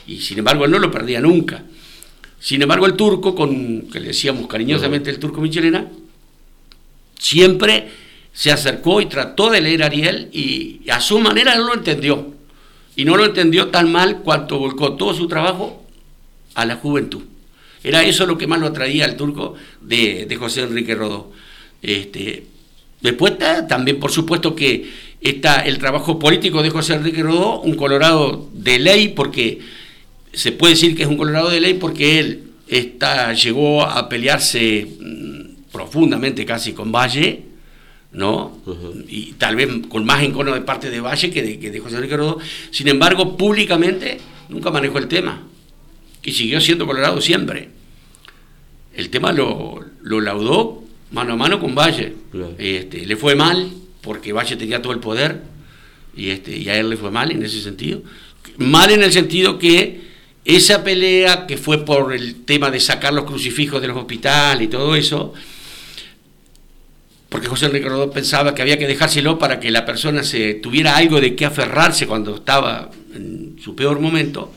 Y 0.06 0.20
sin 0.20 0.38
embargo, 0.40 0.66
él 0.66 0.72
no 0.72 0.80
lo 0.80 0.92
perdía 0.92 1.22
nunca. 1.22 1.64
Sin 2.40 2.62
embargo, 2.62 2.86
el 2.86 2.94
turco, 2.94 3.34
con, 3.36 3.84
que 3.84 4.02
le 4.02 4.08
decíamos 4.08 4.48
cariñosamente 4.48 5.10
el 5.10 5.18
turco 5.18 5.40
Michelena, 5.40 5.88
siempre 7.18 7.88
se 8.34 8.52
acercó 8.52 9.00
y 9.00 9.06
trató 9.06 9.50
de 9.50 9.62
leer 9.62 9.84
a 9.84 9.86
Ariel 9.86 10.30
y 10.34 10.82
a 10.90 11.00
su 11.00 11.20
manera 11.20 11.56
no 11.56 11.68
lo 11.68 11.74
entendió. 11.76 12.33
Y 12.96 13.06
no 13.06 13.18
lo 13.18 13.26
entendió 13.26 13.70
tan 13.70 13.92
mal 13.92 14.20
cuanto 14.20 14.60
volcó 14.60 14.94
todo 14.94 15.14
su 15.14 15.28
trabajo 15.28 15.84
a 16.54 16.66
la 16.66 16.76
juventud. 16.76 17.24
Era 17.84 18.04
eso 18.04 18.26
lo 18.26 18.38
que 18.38 18.48
más 18.48 18.60
lo 18.60 18.68
atraía 18.68 19.06
al 19.06 19.18
turco 19.18 19.56
de, 19.82 20.26
de 20.26 20.36
José 20.36 20.62
Enrique 20.62 20.96
Rodó. 20.96 21.32
Este, 21.82 22.46
después 23.02 23.34
también, 23.68 24.00
por 24.00 24.12
supuesto, 24.12 24.56
que 24.56 24.90
está 25.20 25.62
el 25.62 25.78
trabajo 25.80 26.20
político 26.20 26.62
de 26.62 26.70
José 26.70 26.94
Enrique 26.94 27.24
Rodó, 27.24 27.62
un 27.62 27.76
colorado 27.76 28.50
de 28.54 28.80
ley, 28.80 29.10
porque 29.10 29.60
se 30.32 30.52
puede 30.52 30.74
decir 30.74 30.96
que 30.96 31.04
es 31.04 31.10
un 31.10 31.18
colorado 31.18 31.50
de 31.50 31.62
ley 31.62 31.76
porque 31.76 32.20
él 32.20 32.44
está, 32.68 33.34
llegó 33.34 33.84
a 33.84 34.10
pelearse 34.10 34.88
mm, 35.00 35.72
profundamente 35.72 36.46
casi 36.46 36.74
con 36.74 36.92
Valle, 36.92 37.42
¿no? 38.14 38.60
Y 39.08 39.34
tal 39.34 39.56
vez 39.56 39.70
con 39.90 40.06
más 40.06 40.24
encono 40.24 40.54
de 40.54 40.62
parte 40.62 40.90
de 40.90 41.02
Valle 41.02 41.32
que 41.32 41.42
de, 41.42 41.60
que 41.60 41.72
de 41.72 41.80
José 41.80 41.96
Enrique 41.96 42.18
Rodó. 42.18 42.40
Sin 42.72 42.88
embargo, 42.88 43.36
públicamente 43.36 44.20
nunca 44.50 44.72
manejó 44.72 45.00
el 45.00 45.08
tema 45.08 45.42
y 46.24 46.32
siguió 46.32 46.62
siendo 46.62 46.86
colorado 46.86 47.20
siempre. 47.22 47.70
El 48.96 49.10
tema 49.10 49.32
lo, 49.32 49.84
lo 50.02 50.22
laudó 50.22 50.84
mano 51.12 51.34
a 51.34 51.36
mano 51.36 51.60
con 51.60 51.76
Valle. 51.76 52.14
Claro. 52.32 52.56
Este, 52.58 53.06
le 53.06 53.16
fue 53.16 53.36
mal 53.36 53.72
porque 54.02 54.34
Valle 54.34 54.56
tenía 54.56 54.82
todo 54.82 54.94
el 54.94 55.00
poder 55.00 55.42
y, 56.16 56.30
este, 56.30 56.56
y 56.56 56.70
a 56.70 56.78
él 56.78 56.90
le 56.90 56.98
fue 56.98 57.12
mal 57.12 57.32
en 57.32 57.44
ese 57.44 57.62
sentido. 57.62 58.04
Mal 58.58 58.92
en 58.92 59.02
el 59.02 59.12
sentido 59.12 59.58
que 59.58 60.14
esa 60.46 60.84
pelea 60.84 61.48
que 61.48 61.58
fue 61.58 61.86
por 61.86 62.14
el 62.14 62.44
tema 62.44 62.70
de 62.70 62.80
sacar 62.80 63.14
los 63.14 63.24
crucifijos 63.24 63.82
de 63.82 63.88
los 63.88 63.98
hospitales 63.98 64.68
y 64.68 64.70
todo 64.70 64.96
eso, 64.96 65.34
porque 67.34 67.48
José 67.48 67.66
Enrique 67.66 67.90
Rodó 67.90 68.12
pensaba 68.12 68.54
que 68.54 68.62
había 68.62 68.78
que 68.78 68.86
dejárselo 68.86 69.40
para 69.40 69.60
que 69.60 69.72
la 69.72 69.86
persona 69.86 70.22
se 70.24 70.54
tuviera 70.54 70.96
algo 70.96 71.20
de 71.20 71.34
qué 71.36 71.46
aferrarse 71.46 72.06
cuando 72.06 72.36
estaba 72.36 72.92
en 73.16 73.56
su 73.60 73.76
peor 73.76 74.00
momento. 74.00 74.54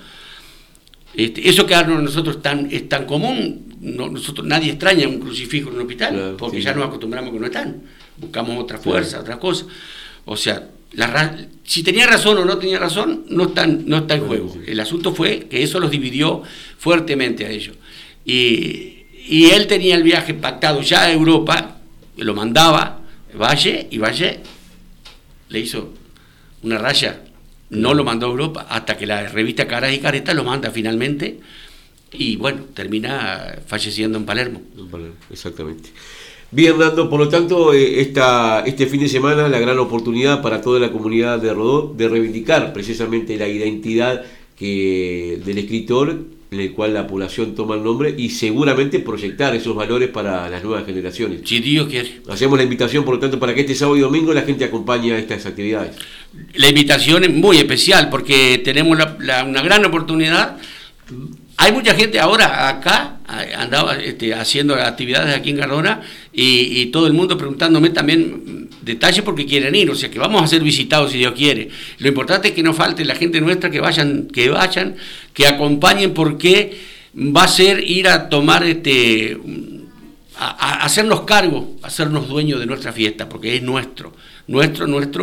Este, 1.14 1.48
eso 1.48 1.64
que 1.64 1.74
a 1.74 1.84
nosotros 1.84 2.42
tan, 2.42 2.68
es 2.70 2.86
tan 2.86 3.06
común, 3.06 3.76
no- 3.80 4.10
nosotros 4.10 4.46
nadie 4.46 4.72
extraña 4.72 5.08
un 5.08 5.18
crucifijo 5.20 5.70
en 5.70 5.76
un 5.76 5.80
hospital, 5.82 6.14
Claro, 6.14 6.36
porque 6.36 6.58
sí. 6.58 6.64
ya 6.64 6.74
nos 6.74 6.84
acostumbramos 6.86 7.32
que 7.32 7.40
no 7.40 7.46
están, 7.46 7.82
buscamos 8.18 8.62
otra 8.62 8.76
fuerza, 8.76 9.20
otra 9.20 9.38
cosa. 9.38 9.64
O 10.26 10.36
sea, 10.36 10.68
la 10.92 11.34
si 11.64 11.82
tenía 11.82 12.06
razón 12.06 12.36
o 12.36 12.44
no 12.44 12.58
tenía 12.58 12.78
razón, 12.78 13.24
no 13.30 13.44
está, 13.44 13.64
en- 13.64 13.84
no 13.88 13.96
está 13.96 14.16
en 14.16 14.26
juego. 14.26 14.52
sí. 14.52 14.60
El 14.70 14.80
asunto 14.80 15.14
fue 15.14 15.46
que 15.48 15.62
eso 15.62 15.80
los 15.80 15.90
dividió 15.90 16.42
fuertemente 16.78 17.46
a 17.46 17.50
ellos. 17.50 17.76
Y, 18.26 19.06
y 19.26 19.46
él 19.54 19.66
tenía 19.66 19.94
el 19.94 20.02
viaje 20.02 20.34
pactado 20.34 20.82
ya 20.82 21.04
a 21.04 21.10
Europa, 21.12 21.75
lo 22.16 22.34
mandaba 22.34 23.00
Valle, 23.38 23.86
y 23.90 23.98
Valle 23.98 24.40
le 25.48 25.60
hizo 25.60 25.92
una 26.62 26.78
raya, 26.78 27.22
no 27.70 27.94
lo 27.94 28.04
mandó 28.04 28.26
a 28.26 28.30
Europa, 28.30 28.66
hasta 28.68 28.96
que 28.96 29.06
la 29.06 29.26
revista 29.28 29.66
Caras 29.66 29.92
y 29.92 29.98
Caretas 29.98 30.34
lo 30.34 30.44
manda 30.44 30.70
finalmente, 30.70 31.40
y 32.12 32.36
bueno, 32.36 32.62
termina 32.74 33.58
falleciendo 33.66 34.18
en 34.18 34.24
Palermo. 34.24 34.62
Exactamente. 35.30 35.90
Bien, 36.50 36.78
Nando, 36.78 37.10
por 37.10 37.18
lo 37.18 37.28
tanto, 37.28 37.74
eh, 37.74 38.00
esta, 38.00 38.60
este 38.60 38.86
fin 38.86 39.00
de 39.00 39.08
semana 39.08 39.48
la 39.48 39.58
gran 39.58 39.78
oportunidad 39.78 40.42
para 40.42 40.60
toda 40.60 40.78
la 40.78 40.92
comunidad 40.92 41.40
de 41.40 41.52
Rodó 41.52 41.92
de 41.94 42.08
reivindicar 42.08 42.72
precisamente 42.72 43.36
la 43.36 43.48
identidad 43.48 44.24
que, 44.56 45.40
del 45.44 45.58
escritor 45.58 46.20
en 46.50 46.60
el 46.60 46.72
cual 46.72 46.94
la 46.94 47.06
población 47.06 47.54
toma 47.54 47.74
el 47.74 47.82
nombre 47.82 48.14
y 48.16 48.30
seguramente 48.30 49.00
proyectar 49.00 49.54
esos 49.54 49.74
valores 49.74 50.08
para 50.10 50.48
las 50.48 50.62
nuevas 50.62 50.86
generaciones. 50.86 51.40
Si 51.44 51.58
Dios 51.60 51.88
quiere. 51.88 52.20
Hacemos 52.28 52.56
la 52.56 52.62
invitación, 52.64 53.04
por 53.04 53.14
lo 53.14 53.20
tanto, 53.20 53.38
para 53.40 53.54
que 53.54 53.62
este 53.62 53.74
sábado 53.74 53.96
y 53.96 54.00
domingo 54.00 54.32
la 54.32 54.42
gente 54.42 54.64
acompañe 54.64 55.12
a 55.12 55.18
estas 55.18 55.44
actividades. 55.46 55.96
La 56.54 56.68
invitación 56.68 57.24
es 57.24 57.30
muy 57.32 57.58
especial 57.58 58.08
porque 58.10 58.60
tenemos 58.64 58.96
la- 58.96 59.16
la- 59.20 59.44
una 59.44 59.62
gran 59.62 59.84
oportunidad. 59.84 60.56
Hay 61.58 61.72
mucha 61.72 61.94
gente 61.94 62.20
ahora 62.20 62.68
acá, 62.68 63.18
andaba 63.56 63.96
este, 63.96 64.34
haciendo 64.34 64.74
actividades 64.74 65.34
aquí 65.34 65.50
en 65.50 65.56
Cardona 65.56 66.02
y, 66.38 66.86
todo 66.86 67.06
el 67.06 67.14
mundo 67.14 67.38
preguntándome 67.38 67.90
también 67.90 68.68
detalles 68.82 69.22
porque 69.22 69.46
quieren 69.46 69.74
ir, 69.74 69.90
o 69.90 69.94
sea 69.94 70.10
que 70.10 70.18
vamos 70.18 70.42
a 70.42 70.46
ser 70.46 70.62
visitados 70.62 71.12
si 71.12 71.18
Dios 71.18 71.32
quiere. 71.34 71.70
Lo 71.98 72.08
importante 72.08 72.48
es 72.48 72.54
que 72.54 72.62
no 72.62 72.74
falte 72.74 73.04
la 73.06 73.14
gente 73.14 73.40
nuestra 73.40 73.70
que 73.70 73.80
vayan, 73.80 74.28
que 74.28 74.50
vayan, 74.50 74.96
que 75.32 75.46
acompañen 75.46 76.12
porque 76.12 76.76
va 77.16 77.44
a 77.44 77.48
ser 77.48 77.82
ir 77.82 78.06
a 78.06 78.28
tomar 78.28 78.64
este 78.64 79.38
a, 80.38 80.84
hacernos 80.84 81.22
cargo, 81.22 81.76
hacernos 81.82 82.28
dueños 82.28 82.60
de 82.60 82.66
nuestra 82.66 82.92
fiesta, 82.92 83.28
porque 83.28 83.56
es 83.56 83.62
nuestro, 83.62 84.12
nuestro, 84.46 84.86
nuestro, 84.86 85.10